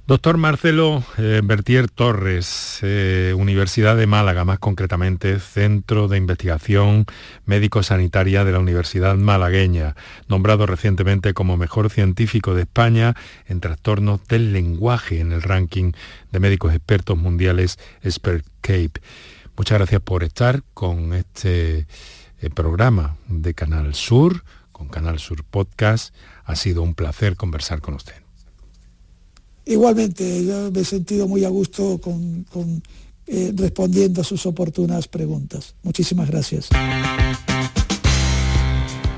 Doctor 0.05 0.35
Marcelo 0.35 1.01
eh, 1.17 1.39
Bertier 1.41 1.89
Torres, 1.89 2.79
eh, 2.81 3.33
Universidad 3.37 3.95
de 3.95 4.05
Málaga, 4.05 4.43
más 4.43 4.59
concretamente, 4.59 5.39
Centro 5.39 6.09
de 6.09 6.17
Investigación 6.17 7.05
Médico-Sanitaria 7.45 8.43
de 8.43 8.51
la 8.51 8.59
Universidad 8.59 9.15
Malagueña, 9.15 9.95
nombrado 10.27 10.65
recientemente 10.65 11.33
como 11.33 11.55
mejor 11.55 11.89
científico 11.89 12.53
de 12.53 12.63
España 12.63 13.15
en 13.47 13.61
trastornos 13.61 14.19
del 14.27 14.51
lenguaje 14.51 15.21
en 15.21 15.31
el 15.31 15.41
ranking 15.41 15.93
de 16.33 16.39
médicos 16.41 16.73
expertos 16.73 17.17
mundiales 17.17 17.79
Expert 18.01 18.45
Cape. 18.59 18.99
Muchas 19.55 19.77
gracias 19.77 20.01
por 20.01 20.25
estar 20.25 20.63
con 20.73 21.13
este 21.13 21.87
eh, 22.41 22.49
programa 22.53 23.15
de 23.29 23.53
Canal 23.53 23.95
Sur, 23.95 24.43
con 24.73 24.89
Canal 24.89 25.19
Sur 25.19 25.45
Podcast. 25.45 26.13
Ha 26.43 26.57
sido 26.57 26.81
un 26.81 26.93
placer 26.93 27.37
conversar 27.37 27.79
con 27.79 27.93
usted. 27.93 28.22
Igualmente, 29.65 30.45
yo 30.45 30.71
me 30.71 30.81
he 30.81 30.85
sentido 30.85 31.27
muy 31.27 31.45
a 31.45 31.49
gusto 31.49 31.99
con, 32.01 32.45
eh, 33.27 33.53
respondiendo 33.55 34.21
a 34.21 34.23
sus 34.23 34.45
oportunas 34.45 35.07
preguntas. 35.07 35.75
Muchísimas 35.83 36.29
gracias. 36.29 36.69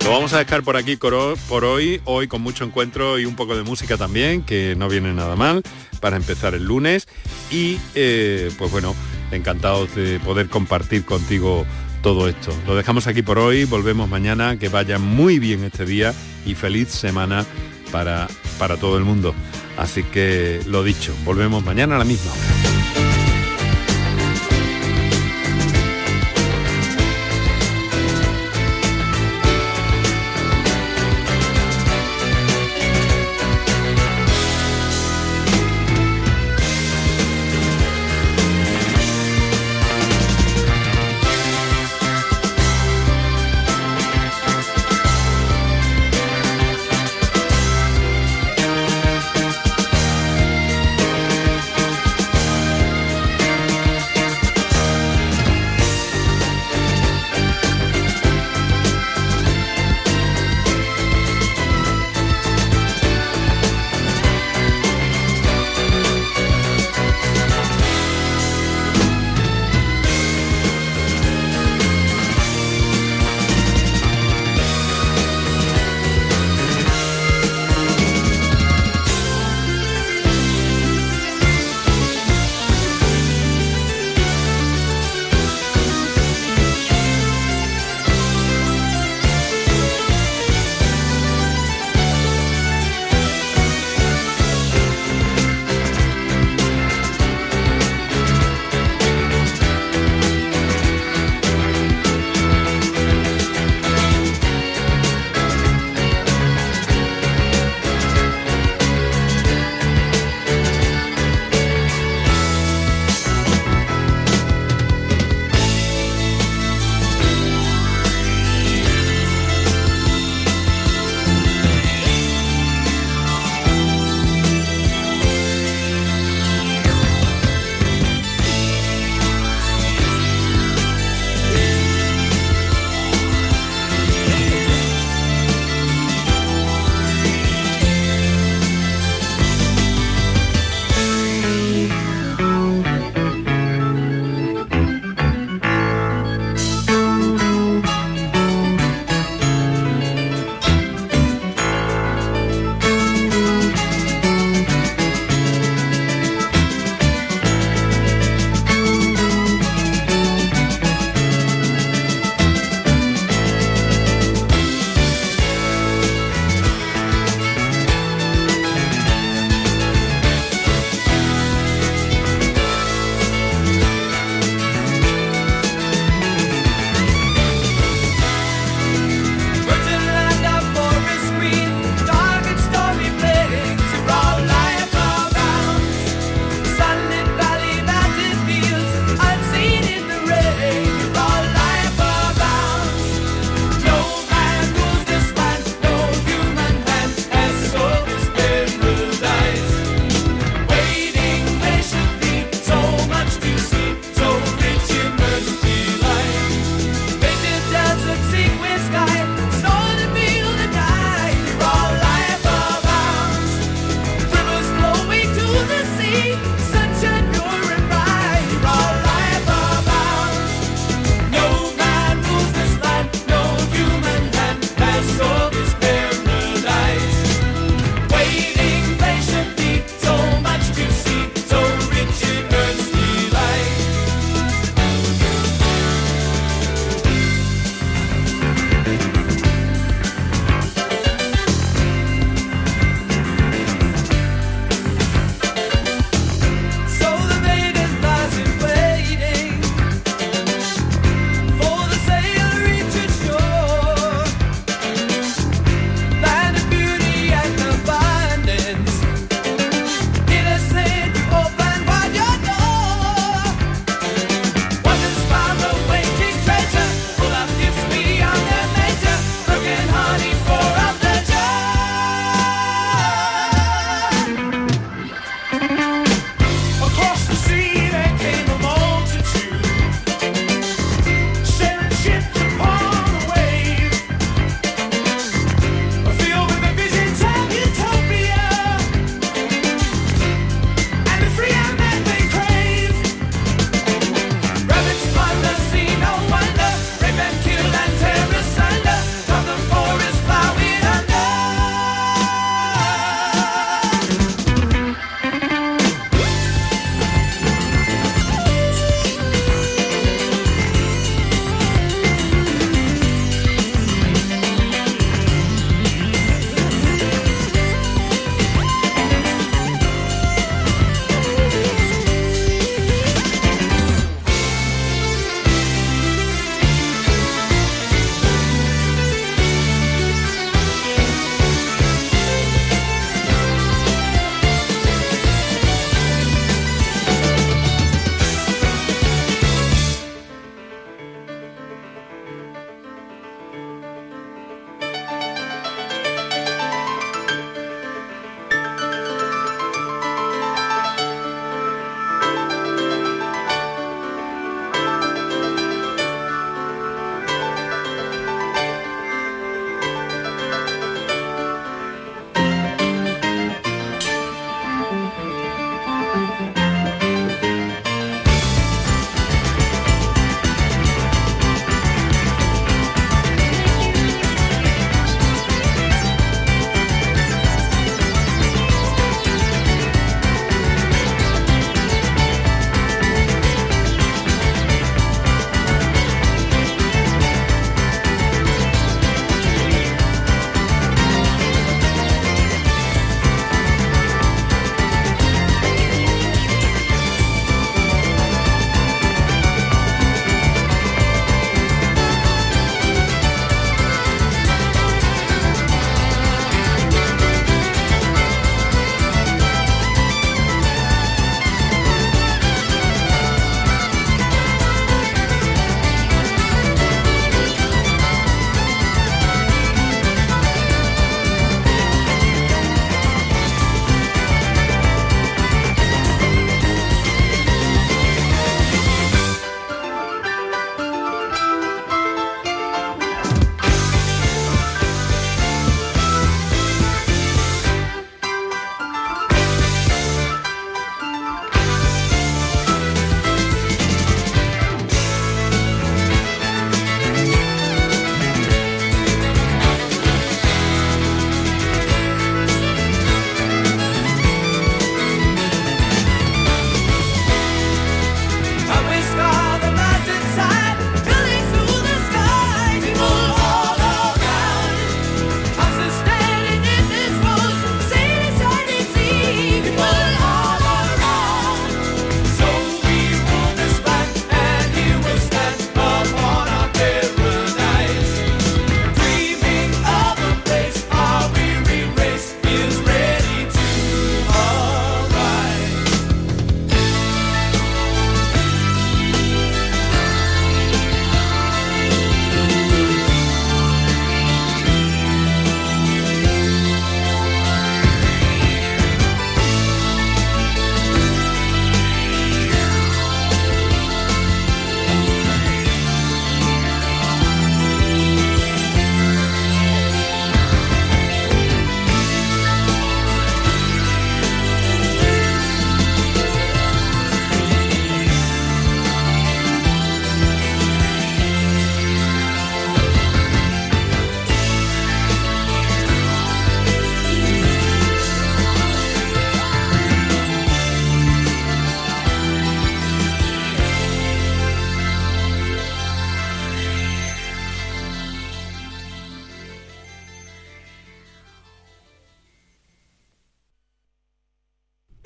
Lo 0.03 0.11
vamos 0.11 0.33
a 0.33 0.37
dejar 0.37 0.61
por 0.63 0.77
aquí 0.77 0.97
por 0.97 1.65
hoy, 1.65 1.99
hoy 2.05 2.27
con 2.27 2.41
mucho 2.43 2.63
encuentro 2.63 3.17
y 3.17 3.25
un 3.25 3.35
poco 3.35 3.55
de 3.55 3.63
música 3.63 3.97
también, 3.97 4.43
que 4.43 4.75
no 4.75 4.87
viene 4.87 5.11
nada 5.13 5.35
mal, 5.35 5.63
para 5.99 6.15
empezar 6.15 6.53
el 6.53 6.63
lunes. 6.63 7.07
Y 7.49 7.77
eh, 7.95 8.51
pues 8.59 8.71
bueno, 8.71 8.93
encantados 9.31 9.95
de 9.95 10.19
poder 10.19 10.47
compartir 10.47 11.05
contigo 11.05 11.65
todo 12.03 12.29
esto. 12.29 12.51
Lo 12.67 12.75
dejamos 12.75 13.07
aquí 13.07 13.23
por 13.23 13.39
hoy, 13.39 13.65
volvemos 13.65 14.07
mañana, 14.07 14.59
que 14.59 14.69
vaya 14.69 14.99
muy 14.99 15.39
bien 15.39 15.63
este 15.63 15.87
día 15.87 16.13
y 16.45 16.53
feliz 16.53 16.89
semana 16.89 17.43
para, 17.91 18.27
para 18.57 18.77
todo 18.77 18.97
el 18.97 19.03
mundo. 19.03 19.33
Así 19.77 20.03
que 20.03 20.61
lo 20.65 20.83
dicho, 20.83 21.13
volvemos 21.23 21.63
mañana 21.63 21.95
a 21.95 21.99
la 21.99 22.05
misma 22.05 22.31
hora. 22.31 22.84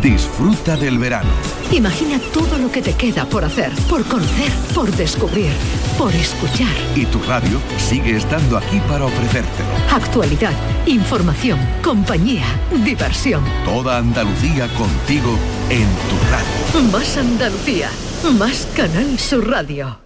Disfruta 0.00 0.76
del 0.76 0.98
verano. 0.98 1.28
Imagina 1.70 2.18
todo 2.32 2.58
lo 2.58 2.70
que 2.70 2.80
te 2.80 2.94
queda 2.94 3.26
por 3.26 3.44
hacer, 3.44 3.70
por 3.88 4.04
conocer, 4.04 4.50
por 4.74 4.90
descubrir, 4.92 5.52
por 5.98 6.14
escuchar. 6.14 6.74
Y 6.96 7.04
tu 7.06 7.22
radio 7.22 7.60
sigue 7.78 8.16
estando 8.16 8.56
aquí 8.56 8.80
para 8.88 9.04
ofrecértelo. 9.04 9.68
Actualidad, 9.90 10.54
información, 10.86 11.58
compañía, 11.82 12.46
diversión. 12.84 13.44
Toda 13.64 13.98
Andalucía 13.98 14.66
contigo 14.74 15.38
en 15.68 15.86
tu 16.08 16.16
radio. 16.30 16.90
Más 16.90 17.16
Andalucía, 17.16 17.90
más 18.38 18.66
Canal 18.74 19.18
Sur 19.18 19.48
Radio. 19.48 20.01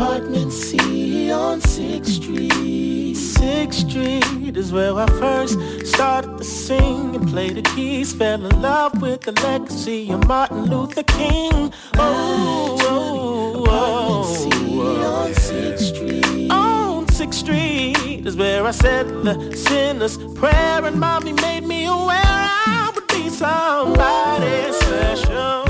Apartment 0.00 0.52
C 0.52 1.32
on 1.32 1.60
6th 1.60 2.06
Street. 2.06 3.16
6th 3.16 3.74
Street 3.74 4.56
is 4.56 4.72
where 4.72 4.94
I 4.94 5.06
first 5.18 5.58
started 5.88 6.38
to 6.38 6.44
sing 6.44 7.16
and 7.16 7.28
play 7.28 7.50
the 7.50 7.62
keys. 7.62 8.12
Fell 8.12 8.46
in 8.46 8.62
love 8.62 9.02
with 9.02 9.22
the 9.22 9.32
legacy 9.32 10.08
of 10.12 10.24
Martin 10.28 10.66
Luther 10.66 11.02
King. 11.02 11.72
Oh, 11.96 12.78
oh, 12.80 13.64
oh, 13.68 14.48
oh, 14.52 15.24
on 15.24 15.32
6th 15.32 15.96
Street. 15.96 16.50
On 16.52 17.04
6th 17.04 17.34
Street 17.34 18.24
is 18.24 18.36
where 18.36 18.64
I 18.64 18.70
said 18.70 19.08
the 19.08 19.52
sinner's 19.56 20.16
prayer 20.38 20.84
and 20.84 21.00
mommy 21.00 21.32
made 21.32 21.64
me 21.64 21.86
aware 21.86 22.20
I 22.22 22.92
would 22.94 23.08
be 23.08 23.28
somebody 23.30 24.72
special. 24.74 25.67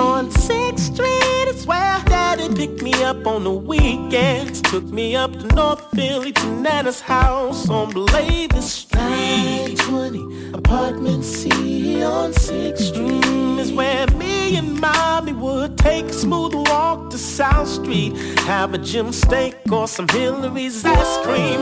On 0.00 0.30
6th 0.30 0.78
Street 0.78 1.48
is 1.48 1.66
where 1.66 2.00
Daddy 2.06 2.48
picked 2.54 2.82
me 2.82 2.92
up 3.04 3.26
on 3.26 3.44
the 3.44 3.52
weekends. 3.52 4.60
Took 4.62 4.84
me 4.84 5.16
up 5.16 5.32
to 5.32 5.46
North 5.54 5.84
Philly 5.94 6.32
to 6.32 6.46
Nana's 6.46 7.00
house 7.00 7.68
on 7.68 7.92
Blavis 7.92 8.62
Street. 8.62 9.78
20 9.78 10.52
apartment 10.54 11.24
C 11.24 12.02
on 12.02 12.32
6th 12.32 12.78
Street 12.78 13.22
Mm, 13.22 13.58
is 13.58 13.72
where 13.72 14.06
me 14.16 14.56
and 14.56 14.80
mommy 14.80 15.32
would 15.32 15.76
take 15.78 16.06
a 16.06 16.12
smooth 16.12 16.54
walk 16.54 17.10
to 17.10 17.18
South 17.18 17.68
Street. 17.68 18.16
Have 18.40 18.74
a 18.74 18.78
gym 18.78 19.12
steak 19.12 19.56
or 19.70 19.86
some 19.86 20.08
Hillary's 20.08 20.84
ice 20.84 21.16
cream. 21.24 21.60